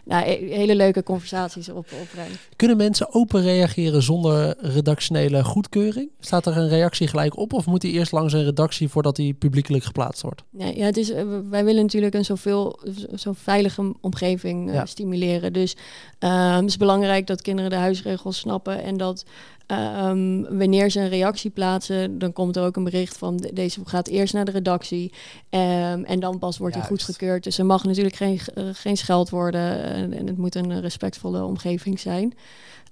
nou, 0.10 0.26
hele 0.50 0.76
leuke 0.76 1.04
conversaties 1.04 1.70
op, 1.70 1.88
opbrengt. 2.02 2.40
Kunnen 2.56 2.78
mensen 2.78 3.14
open 3.14 3.42
reageren 3.42 4.04
zonder 4.04 4.56
redactionele 4.60 5.44
goedkeuring? 5.44 6.10
Staat 6.20 6.46
er 6.46 6.58
een 6.58 6.70
reactie 6.70 7.08
gelijk 7.08 7.38
op 7.38 7.54
of 7.54 7.66
moet 7.66 7.82
die 7.82 7.92
eerst 7.92 8.12
langs 8.12 8.34
een 8.34 8.44
redactie 8.44 8.88
voordat 8.88 9.16
die 9.16 9.34
publiekelijk 9.34 9.84
geplaatst 9.84 10.22
wordt? 10.22 10.44
Nee, 10.50 10.78
ja, 10.78 10.86
het 10.86 10.98
is, 10.98 11.10
eh, 11.10 11.26
wij 11.50 11.66
willen 11.66 11.82
natuurlijk 11.82 12.14
een 12.14 12.26
zoveel, 12.26 12.80
zo 13.16 13.34
veilige 13.36 13.96
omgeving 14.02 14.70
uh, 14.70 14.82
stimuleren. 14.86 15.54
Dus 15.54 15.76
um, 16.20 16.30
het 16.30 16.66
is 16.66 16.78
belangrijk 16.78 17.28
dat 17.28 17.42
kinderen 17.42 17.70
de 17.70 17.76
huisregels 17.76 18.38
snappen 18.38 18.84
en 18.84 18.98
dat 18.98 19.26
Um, 19.72 20.58
wanneer 20.58 20.90
ze 20.90 21.00
een 21.00 21.10
reactie 21.10 21.50
plaatsen, 21.50 22.20
dan 22.20 22.34
komt 22.34 22.56
er 22.56 22.64
ook 22.64 22.76
een 22.76 22.84
bericht 22.84 23.18
van 23.18 23.38
deze 23.54 23.82
gaat 23.86 24.08
eerst 24.08 24.34
naar 24.34 24.46
de 24.46 24.52
redactie 24.52 25.14
um, 25.50 26.04
en 26.04 26.20
dan 26.20 26.40
pas 26.40 26.58
wordt 26.58 26.76
hij 26.76 26.84
goedgekeurd. 26.84 27.44
Dus 27.44 27.58
er 27.58 27.66
mag 27.66 27.84
natuurlijk 27.84 28.16
geen, 28.16 28.40
uh, 28.56 28.70
geen 28.74 28.98
scheld 28.98 29.30
worden 29.30 29.84
en, 29.84 30.14
en, 30.14 30.28
het 30.28 30.38
moet 30.38 30.56
een 30.56 30.82
respectvolle 30.82 31.44
omgeving 31.44 32.00
zijn. 32.00 32.34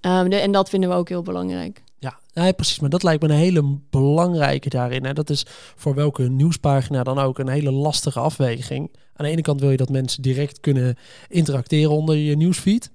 Um, 0.01 0.29
de, 0.29 0.35
en 0.35 0.51
dat 0.51 0.69
vinden 0.69 0.89
we 0.89 0.95
ook 0.95 1.09
heel 1.09 1.21
belangrijk. 1.21 1.83
Ja, 1.99 2.19
ja, 2.33 2.51
precies. 2.51 2.79
Maar 2.79 2.89
dat 2.89 3.03
lijkt 3.03 3.21
me 3.21 3.29
een 3.29 3.35
hele 3.35 3.77
belangrijke 3.89 4.69
daarin. 4.69 5.05
Hè. 5.05 5.13
Dat 5.13 5.29
is 5.29 5.45
voor 5.75 5.95
welke 5.95 6.29
nieuwspagina 6.29 7.03
dan 7.03 7.19
ook 7.19 7.39
een 7.39 7.49
hele 7.49 7.71
lastige 7.71 8.19
afweging. 8.19 8.91
Aan 9.13 9.25
de 9.25 9.31
ene 9.31 9.41
kant 9.41 9.59
wil 9.59 9.71
je 9.71 9.77
dat 9.77 9.89
mensen 9.89 10.21
direct 10.21 10.59
kunnen 10.59 10.95
interacteren 11.27 11.91
onder 11.91 12.15
je 12.15 12.35
nieuwsfeed. 12.35 12.91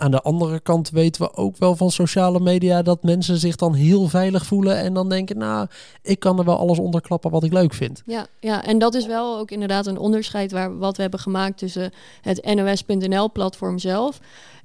Aan 0.00 0.10
de 0.10 0.22
andere 0.22 0.60
kant 0.60 0.90
weten 0.90 1.22
we 1.22 1.34
ook 1.34 1.56
wel 1.56 1.76
van 1.76 1.90
sociale 1.90 2.40
media 2.40 2.82
dat 2.82 3.02
mensen 3.02 3.36
zich 3.38 3.56
dan 3.56 3.74
heel 3.74 4.08
veilig 4.08 4.46
voelen 4.46 4.76
en 4.76 4.94
dan 4.94 5.08
denken, 5.08 5.38
nou, 5.38 5.66
ik 6.02 6.20
kan 6.20 6.38
er 6.38 6.44
wel 6.44 6.58
alles 6.58 6.78
onder 6.78 7.00
klappen 7.00 7.30
wat 7.30 7.44
ik 7.44 7.52
leuk 7.52 7.74
vind. 7.74 8.02
Ja, 8.06 8.26
ja 8.40 8.64
en 8.64 8.78
dat 8.78 8.94
is 8.94 9.06
wel 9.06 9.38
ook 9.38 9.50
inderdaad 9.50 9.86
een 9.86 9.98
onderscheid 9.98 10.52
waar 10.52 10.78
wat 10.78 10.96
we 10.96 11.02
hebben 11.02 11.20
gemaakt 11.20 11.58
tussen 11.58 11.92
het 12.20 12.54
NOS.nl 12.54 13.32
platform 13.32 13.78
zelf 13.78 14.20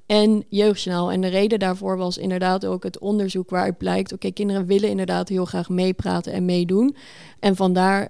en 0.06 0.44
Jeugdsnel. 0.48 1.12
En 1.12 1.20
de 1.20 1.28
reden 1.28 1.58
daarvoor 1.58 1.96
was 1.96 2.18
inderdaad 2.18 2.66
ook 2.66 2.82
het 2.82 2.98
onderzoek 2.98 3.50
waaruit 3.50 3.78
blijkt, 3.78 4.12
oké, 4.12 4.30
kinderen 4.30 4.66
willen 4.66 4.88
inderdaad 4.88 5.28
heel 5.28 5.44
graag 5.44 5.68
meepraten 5.68 6.32
en 6.32 6.44
meedoen. 6.44 6.96
En 7.40 7.56
vandaar 7.56 8.08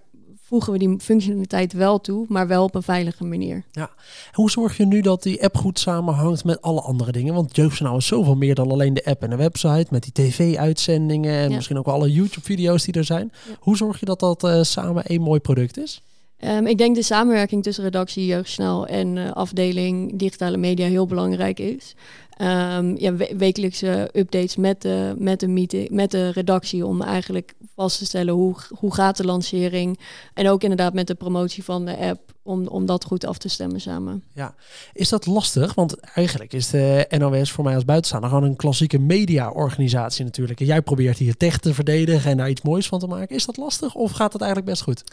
voegen 0.54 0.72
we 0.72 0.78
die 0.78 1.00
functionaliteit 1.00 1.72
wel 1.72 2.00
toe, 2.00 2.24
maar 2.28 2.46
wel 2.46 2.64
op 2.64 2.74
een 2.74 2.82
veilige 2.82 3.24
manier. 3.24 3.64
Ja. 3.72 3.90
Hoe 4.32 4.50
zorg 4.50 4.76
je 4.76 4.86
nu 4.86 5.00
dat 5.00 5.22
die 5.22 5.42
app 5.42 5.56
goed 5.56 5.78
samenhangt 5.78 6.44
met 6.44 6.62
alle 6.62 6.80
andere 6.80 7.12
dingen? 7.12 7.34
Want 7.34 7.56
Jeugdjournaal 7.56 7.98
is 7.98 8.06
zoveel 8.06 8.34
meer 8.34 8.54
dan 8.54 8.70
alleen 8.70 8.94
de 8.94 9.04
app 9.04 9.22
en 9.22 9.30
de 9.30 9.36
website, 9.36 9.86
met 9.90 10.02
die 10.02 10.12
tv-uitzendingen 10.12 11.34
en 11.34 11.54
misschien 11.54 11.78
ook 11.78 11.86
alle 11.86 12.12
YouTube-video's 12.12 12.84
die 12.84 12.94
er 12.94 13.04
zijn. 13.04 13.32
Hoe 13.58 13.76
zorg 13.76 14.00
je 14.00 14.06
dat 14.06 14.20
dat 14.20 14.44
uh, 14.44 14.62
samen 14.62 15.04
één 15.04 15.20
mooi 15.20 15.40
product 15.40 15.78
is? 15.78 16.02
Um, 16.40 16.66
ik 16.66 16.78
denk 16.78 16.96
de 16.96 17.02
samenwerking 17.02 17.62
tussen 17.62 17.84
redactie 17.84 18.26
Jeugdsnel 18.26 18.86
en 18.86 19.16
uh, 19.16 19.32
afdeling 19.32 20.18
digitale 20.18 20.56
media 20.56 20.86
heel 20.86 21.06
belangrijk 21.06 21.58
is. 21.58 21.94
Um, 22.42 22.98
ja, 22.98 23.14
wekelijkse 23.36 24.10
updates 24.12 24.56
met 24.56 24.82
de, 24.82 25.14
met, 25.18 25.40
de 25.40 25.48
meeting, 25.48 25.90
met 25.90 26.10
de 26.10 26.30
redactie 26.30 26.86
om 26.86 27.02
eigenlijk 27.02 27.54
vast 27.74 27.98
te 27.98 28.04
stellen 28.04 28.34
hoe, 28.34 28.54
hoe 28.78 28.94
gaat 28.94 29.16
de 29.16 29.24
lancering. 29.24 29.98
En 30.34 30.48
ook 30.48 30.62
inderdaad 30.62 30.94
met 30.94 31.06
de 31.06 31.14
promotie 31.14 31.64
van 31.64 31.84
de 31.84 31.96
app 31.96 32.34
om, 32.42 32.66
om 32.66 32.86
dat 32.86 33.04
goed 33.04 33.26
af 33.26 33.38
te 33.38 33.48
stemmen 33.48 33.80
samen. 33.80 34.22
Ja, 34.32 34.54
is 34.92 35.08
dat 35.08 35.26
lastig? 35.26 35.74
Want 35.74 36.00
eigenlijk 36.00 36.52
is 36.52 36.70
de 36.70 37.06
NOS 37.18 37.52
voor 37.52 37.64
mij 37.64 37.74
als 37.74 37.84
buitenstaander 37.84 38.30
gewoon 38.30 38.44
een 38.44 38.56
klassieke 38.56 38.98
mediaorganisatie 38.98 40.24
natuurlijk. 40.24 40.60
En 40.60 40.66
jij 40.66 40.82
probeert 40.82 41.18
hier 41.18 41.36
tech 41.36 41.58
te 41.58 41.74
verdedigen 41.74 42.30
en 42.30 42.36
daar 42.36 42.50
iets 42.50 42.62
moois 42.62 42.86
van 42.86 42.98
te 42.98 43.06
maken. 43.06 43.36
Is 43.36 43.46
dat 43.46 43.56
lastig 43.56 43.94
of 43.94 44.10
gaat 44.10 44.32
het 44.32 44.42
eigenlijk 44.42 44.70
best 44.70 44.82
goed? 44.82 45.04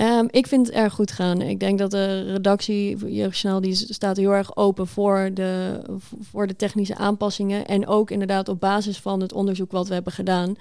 Um, 0.00 0.28
ik 0.30 0.46
vind 0.46 0.66
het 0.66 0.76
erg 0.76 0.92
goed 0.92 1.12
gaan. 1.12 1.40
Ik 1.40 1.60
denk 1.60 1.78
dat 1.78 1.90
de 1.90 2.32
redactie 2.32 3.14
Jeugdsnel 3.14 3.60
die 3.60 3.74
staat 3.74 4.16
heel 4.16 4.32
erg 4.32 4.56
open 4.56 4.86
voor 4.86 5.30
de, 5.34 5.80
voor 6.30 6.46
de 6.48 6.56
technische 6.56 6.96
aanpassingen. 6.96 7.66
En 7.66 7.86
ook 7.86 8.10
inderdaad 8.10 8.48
op 8.48 8.60
basis 8.60 8.98
van 8.98 9.20
het 9.20 9.32
onderzoek 9.32 9.70
wat 9.70 9.88
we 9.88 9.94
hebben 9.94 10.12
gedaan. 10.12 10.56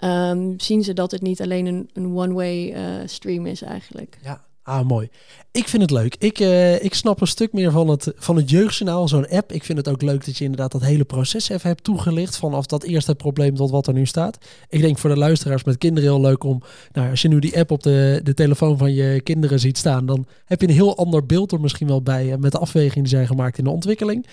Um, 0.00 0.54
zien 0.60 0.84
ze 0.84 0.92
dat 0.92 1.10
het 1.10 1.22
niet 1.22 1.42
alleen 1.42 1.66
een, 1.66 1.90
een 1.92 2.16
one-way 2.16 2.72
uh, 2.72 2.80
stream 3.06 3.46
is 3.46 3.62
eigenlijk. 3.62 4.18
Ja, 4.22 4.46
Ah, 4.66 4.86
mooi. 4.86 5.08
Ik 5.52 5.68
vind 5.68 5.82
het 5.82 5.90
leuk. 5.90 6.16
Ik, 6.18 6.40
uh, 6.40 6.84
ik 6.84 6.94
snap 6.94 7.20
een 7.20 7.26
stuk 7.26 7.52
meer 7.52 7.70
van 7.70 7.88
het, 7.88 8.12
van 8.16 8.36
het 8.36 8.50
jeugdjournaal, 8.50 9.08
zo'n 9.08 9.28
app. 9.28 9.52
Ik 9.52 9.64
vind 9.64 9.78
het 9.78 9.88
ook 9.88 10.02
leuk 10.02 10.24
dat 10.24 10.36
je 10.36 10.44
inderdaad 10.44 10.72
dat 10.72 10.82
hele 10.82 11.04
proces 11.04 11.48
even 11.48 11.68
hebt 11.68 11.84
toegelicht. 11.84 12.36
Vanaf 12.36 12.66
dat 12.66 12.82
eerste 12.82 13.14
probleem 13.14 13.54
tot 13.54 13.70
wat 13.70 13.86
er 13.86 13.92
nu 13.92 14.06
staat. 14.06 14.38
Ik 14.68 14.80
denk 14.80 14.98
voor 14.98 15.10
de 15.10 15.16
luisteraars 15.16 15.64
met 15.64 15.78
kinderen 15.78 16.10
heel 16.10 16.20
leuk 16.20 16.44
om... 16.44 16.62
Nou, 16.92 17.10
als 17.10 17.22
je 17.22 17.28
nu 17.28 17.38
die 17.38 17.58
app 17.58 17.70
op 17.70 17.82
de, 17.82 18.20
de 18.22 18.34
telefoon 18.34 18.78
van 18.78 18.92
je 18.92 19.20
kinderen 19.20 19.60
ziet 19.60 19.78
staan... 19.78 20.06
dan 20.06 20.26
heb 20.44 20.60
je 20.60 20.68
een 20.68 20.74
heel 20.74 20.96
ander 20.96 21.26
beeld 21.26 21.52
er 21.52 21.60
misschien 21.60 21.86
wel 21.86 22.02
bij... 22.02 22.26
Uh, 22.26 22.36
met 22.36 22.52
de 22.52 22.58
afwegingen 22.58 23.04
die 23.04 23.14
zijn 23.14 23.26
gemaakt 23.26 23.58
in 23.58 23.64
de 23.64 23.70
ontwikkeling. 23.70 24.26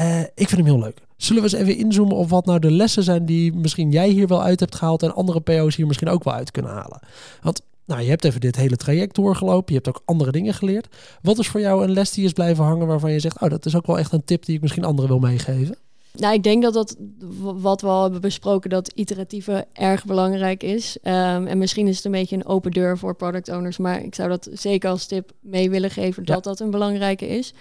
Uh, 0.00 0.20
ik 0.20 0.48
vind 0.48 0.50
hem 0.50 0.64
heel 0.64 0.78
leuk. 0.78 1.00
Zullen 1.16 1.42
we 1.42 1.48
eens 1.48 1.58
even 1.60 1.76
inzoomen 1.76 2.16
op 2.16 2.28
wat 2.28 2.46
nou 2.46 2.58
de 2.58 2.70
lessen 2.70 3.02
zijn... 3.02 3.26
die 3.26 3.52
misschien 3.52 3.90
jij 3.90 4.08
hier 4.08 4.26
wel 4.26 4.42
uit 4.42 4.60
hebt 4.60 4.74
gehaald... 4.74 5.02
en 5.02 5.14
andere 5.14 5.40
PO's 5.40 5.76
hier 5.76 5.86
misschien 5.86 6.08
ook 6.08 6.24
wel 6.24 6.34
uit 6.34 6.50
kunnen 6.50 6.70
halen? 6.70 7.00
Want 7.42 7.62
nou, 7.84 8.02
je 8.02 8.08
hebt 8.08 8.24
even 8.24 8.40
dit 8.40 8.56
hele 8.56 8.76
traject 8.76 9.14
doorgelopen. 9.14 9.74
Je 9.74 9.80
hebt 9.82 9.88
ook 9.88 10.02
andere 10.04 10.32
dingen 10.32 10.54
geleerd. 10.54 10.88
Wat 11.22 11.38
is 11.38 11.48
voor 11.48 11.60
jou 11.60 11.84
een 11.84 11.92
les 11.92 12.10
die 12.10 12.24
is 12.24 12.32
blijven 12.32 12.64
hangen 12.64 12.86
waarvan 12.86 13.12
je 13.12 13.20
zegt: 13.20 13.40
Oh, 13.40 13.50
dat 13.50 13.66
is 13.66 13.76
ook 13.76 13.86
wel 13.86 13.98
echt 13.98 14.12
een 14.12 14.24
tip 14.24 14.44
die 14.44 14.54
ik 14.54 14.60
misschien 14.60 14.84
anderen 14.84 15.10
wil 15.10 15.18
meegeven? 15.18 15.76
Nou, 16.12 16.34
ik 16.34 16.42
denk 16.42 16.62
dat 16.62 16.74
dat 16.74 16.96
wat 17.38 17.80
we 17.80 17.86
al 17.86 18.02
hebben 18.02 18.20
besproken, 18.20 18.70
dat 18.70 18.92
iteratieve 18.94 19.66
erg 19.72 20.04
belangrijk 20.04 20.62
is. 20.62 20.96
Um, 21.02 21.46
en 21.46 21.58
misschien 21.58 21.86
is 21.86 21.96
het 21.96 22.04
een 22.04 22.10
beetje 22.10 22.36
een 22.36 22.46
open 22.46 22.70
deur 22.70 22.98
voor 22.98 23.14
product 23.14 23.48
owners, 23.48 23.78
maar 23.78 24.04
ik 24.04 24.14
zou 24.14 24.28
dat 24.28 24.48
zeker 24.52 24.90
als 24.90 25.06
tip 25.06 25.32
mee 25.40 25.70
willen 25.70 25.90
geven 25.90 26.24
dat 26.24 26.44
dat 26.44 26.60
een 26.60 26.70
belangrijke 26.70 27.26
is. 27.26 27.54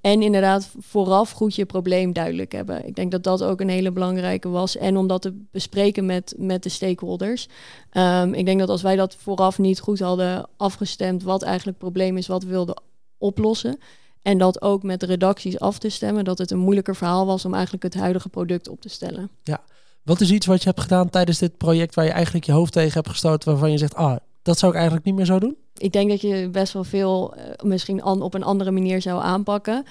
En 0.00 0.22
inderdaad 0.22 0.70
vooraf 0.78 1.30
goed 1.30 1.54
je 1.54 1.66
probleem 1.66 2.12
duidelijk 2.12 2.52
hebben. 2.52 2.86
Ik 2.86 2.94
denk 2.94 3.10
dat 3.10 3.22
dat 3.22 3.42
ook 3.42 3.60
een 3.60 3.68
hele 3.68 3.92
belangrijke 3.92 4.48
was. 4.48 4.76
En 4.76 4.96
om 4.96 5.06
dat 5.06 5.22
te 5.22 5.44
bespreken 5.50 6.06
met, 6.06 6.34
met 6.38 6.62
de 6.62 6.68
stakeholders. 6.68 7.48
Um, 7.92 8.34
ik 8.34 8.46
denk 8.46 8.58
dat 8.58 8.68
als 8.68 8.82
wij 8.82 8.96
dat 8.96 9.16
vooraf 9.18 9.58
niet 9.58 9.80
goed 9.80 9.98
hadden 9.98 10.46
afgestemd, 10.56 11.22
wat 11.22 11.42
eigenlijk 11.42 11.78
het 11.78 11.90
probleem 11.90 12.16
is, 12.16 12.26
wat 12.26 12.42
we 12.42 12.48
wilden 12.48 12.82
oplossen. 13.18 13.78
En 14.24 14.38
dat 14.38 14.62
ook 14.62 14.82
met 14.82 15.00
de 15.00 15.06
redacties 15.06 15.58
af 15.58 15.78
te 15.78 15.88
stemmen, 15.88 16.24
dat 16.24 16.38
het 16.38 16.50
een 16.50 16.58
moeilijker 16.58 16.96
verhaal 16.96 17.26
was 17.26 17.44
om 17.44 17.54
eigenlijk 17.54 17.82
het 17.82 17.94
huidige 17.94 18.28
product 18.28 18.68
op 18.68 18.80
te 18.80 18.88
stellen. 18.88 19.30
Ja, 19.42 19.60
wat 20.02 20.20
is 20.20 20.30
iets 20.30 20.46
wat 20.46 20.62
je 20.62 20.68
hebt 20.68 20.80
gedaan 20.80 21.10
tijdens 21.10 21.38
dit 21.38 21.56
project 21.56 21.94
waar 21.94 22.04
je 22.04 22.10
eigenlijk 22.10 22.44
je 22.44 22.52
hoofd 22.52 22.72
tegen 22.72 22.92
hebt 22.92 23.08
gestoten, 23.08 23.50
waarvan 23.50 23.70
je 23.70 23.78
zegt, 23.78 23.94
ah, 23.94 24.16
dat 24.42 24.58
zou 24.58 24.70
ik 24.72 24.76
eigenlijk 24.76 25.06
niet 25.06 25.14
meer 25.14 25.24
zo 25.24 25.38
doen? 25.38 25.56
Ik 25.76 25.92
denk 25.92 26.10
dat 26.10 26.20
je 26.20 26.48
best 26.52 26.72
wel 26.72 26.84
veel 26.84 27.34
uh, 27.36 27.42
misschien 27.62 28.02
an, 28.02 28.22
op 28.22 28.34
een 28.34 28.42
andere 28.42 28.70
manier 28.70 29.02
zou 29.02 29.22
aanpakken. 29.22 29.84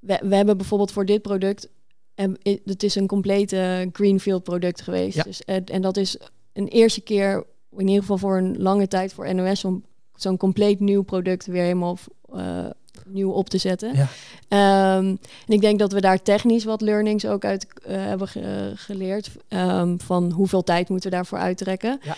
We, 0.00 0.20
we 0.22 0.36
hebben 0.36 0.56
bijvoorbeeld 0.56 0.92
voor 0.92 1.06
dit 1.06 1.22
product, 1.22 1.68
en 2.14 2.38
het 2.64 2.82
is 2.82 2.94
een 2.94 3.06
complete 3.06 3.88
greenfield 3.92 4.42
product 4.42 4.80
geweest. 4.80 5.16
Ja. 5.16 5.22
Dus, 5.22 5.42
en, 5.44 5.64
en 5.64 5.82
dat 5.82 5.96
is 5.96 6.16
een 6.52 6.68
eerste 6.68 7.00
keer, 7.00 7.44
in 7.76 7.86
ieder 7.86 8.00
geval 8.00 8.18
voor 8.18 8.36
een 8.36 8.62
lange 8.62 8.88
tijd 8.88 9.12
voor 9.12 9.34
NOS, 9.34 9.64
om 9.64 9.84
zo'n 10.14 10.36
compleet 10.36 10.80
nieuw 10.80 11.02
product 11.02 11.46
weer 11.46 11.62
helemaal 11.62 11.98
uh, 12.34 12.66
nieuw 13.06 13.30
op 13.30 13.48
te 13.48 13.58
zetten. 13.58 13.92
Ja. 13.94 14.96
Um, 14.96 15.18
en 15.46 15.54
ik 15.54 15.60
denk 15.60 15.78
dat 15.78 15.92
we 15.92 16.00
daar 16.00 16.22
technisch 16.22 16.64
wat 16.64 16.80
learnings 16.80 17.26
ook 17.26 17.44
uit 17.44 17.66
uh, 17.66 17.82
hebben 17.86 18.28
ge 18.28 18.72
geleerd. 18.74 19.30
Um, 19.48 20.00
van 20.00 20.30
hoeveel 20.30 20.62
tijd 20.62 20.88
moeten 20.88 21.10
we 21.10 21.16
daarvoor 21.16 21.38
uittrekken. 21.38 22.00
Ja. 22.02 22.16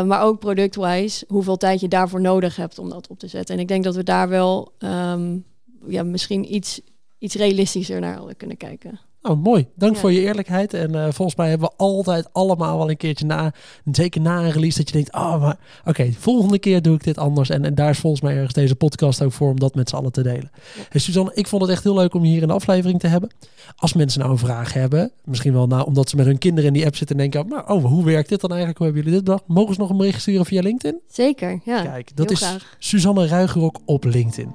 Uh, 0.00 0.08
maar 0.08 0.22
ook 0.22 0.38
product-wise, 0.38 1.24
hoeveel 1.28 1.56
tijd 1.56 1.80
je 1.80 1.88
daarvoor 1.88 2.20
nodig 2.20 2.56
hebt 2.56 2.78
om 2.78 2.88
dat 2.88 3.08
op 3.08 3.18
te 3.18 3.28
zetten. 3.28 3.54
En 3.54 3.60
ik 3.60 3.68
denk 3.68 3.84
dat 3.84 3.94
we 3.94 4.02
daar 4.02 4.28
wel 4.28 4.72
um, 4.78 5.44
ja, 5.86 6.02
misschien 6.02 6.54
iets 6.54 6.80
iets 7.18 7.34
realistischer 7.34 8.00
naar 8.00 8.16
hadden 8.16 8.36
kunnen 8.36 8.56
kijken. 8.56 9.00
Oh, 9.22 9.42
mooi. 9.42 9.66
Dank 9.76 9.94
Ja. 9.94 10.00
voor 10.00 10.12
je 10.12 10.20
eerlijkheid. 10.20 10.74
En 10.74 10.94
eh, 10.94 11.02
volgens 11.10 11.36
mij 11.36 11.48
hebben 11.48 11.68
we 11.68 11.74
altijd 11.76 12.28
allemaal 12.32 12.78
wel 12.78 12.90
een 12.90 12.96
keertje 12.96 13.26
na, 13.26 13.52
zeker 13.92 14.20
na 14.20 14.38
een 14.38 14.50
release, 14.50 14.78
dat 14.78 14.86
je 14.88 14.94
denkt, 14.94 15.14
oh, 15.14 15.40
maar 15.40 15.58
oké, 15.84 16.12
volgende 16.18 16.58
keer 16.58 16.82
doe 16.82 16.94
ik 16.94 17.04
dit 17.04 17.18
anders. 17.18 17.48
En, 17.48 17.64
en 17.64 17.74
daar 17.74 17.90
is 17.90 17.98
volgens 17.98 18.22
mij 18.22 18.34
ergens 18.34 18.52
deze 18.52 18.74
podcast 18.74 19.22
ook 19.22 19.32
voor 19.32 19.50
om 19.50 19.58
dat 19.60 19.74
met 19.74 19.88
z'n 19.88 19.96
allen 19.96 20.12
te 20.12 20.22
delen. 20.22 20.50
Hey, 20.88 21.00
Suzanne, 21.00 21.30
ik 21.34 21.46
vond 21.46 21.62
het 21.62 21.70
echt 21.70 21.82
heel 21.84 21.94
leuk 21.94 22.14
om 22.14 22.24
je 22.24 22.30
hier 22.30 22.42
in 22.42 22.48
de 22.48 22.54
aflevering 22.54 23.00
te 23.00 23.06
hebben. 23.06 23.30
Als 23.76 23.92
mensen 23.92 24.20
nou 24.20 24.32
een 24.32 24.38
vraag 24.38 24.72
hebben, 24.72 25.12
misschien 25.24 25.52
wel 25.52 25.66
nou, 25.66 25.86
omdat 25.86 26.08
ze 26.08 26.16
met 26.16 26.26
hun 26.26 26.38
kinderen 26.38 26.66
in 26.68 26.74
die 26.74 26.84
app 26.86 26.96
zitten 26.96 27.16
en 27.16 27.30
denken, 27.30 27.48
maar 27.50 27.68
oh, 27.70 27.84
hoe 27.84 28.04
werkt 28.04 28.28
dit 28.28 28.40
dan 28.40 28.50
eigenlijk? 28.50 28.78
Hoe 28.78 28.86
hebben 28.86 29.04
jullie 29.04 29.18
dit 29.18 29.28
bedacht? 29.28 29.48
Mogen 29.48 29.74
ze 29.74 29.80
nog 29.80 29.90
een 29.90 29.96
bericht 29.96 30.20
sturen 30.20 30.46
via 30.46 30.62
LinkedIn? 30.62 31.00
Zeker, 31.08 31.60
ja. 31.64 31.82
Kijk, 31.82 32.16
dat 32.16 32.26
heel 32.28 32.36
is 32.36 32.42
graag. 32.42 32.76
Suzanne 32.78 33.26
Ruigerok 33.26 33.78
op 33.84 34.04
LinkedIn. 34.04 34.54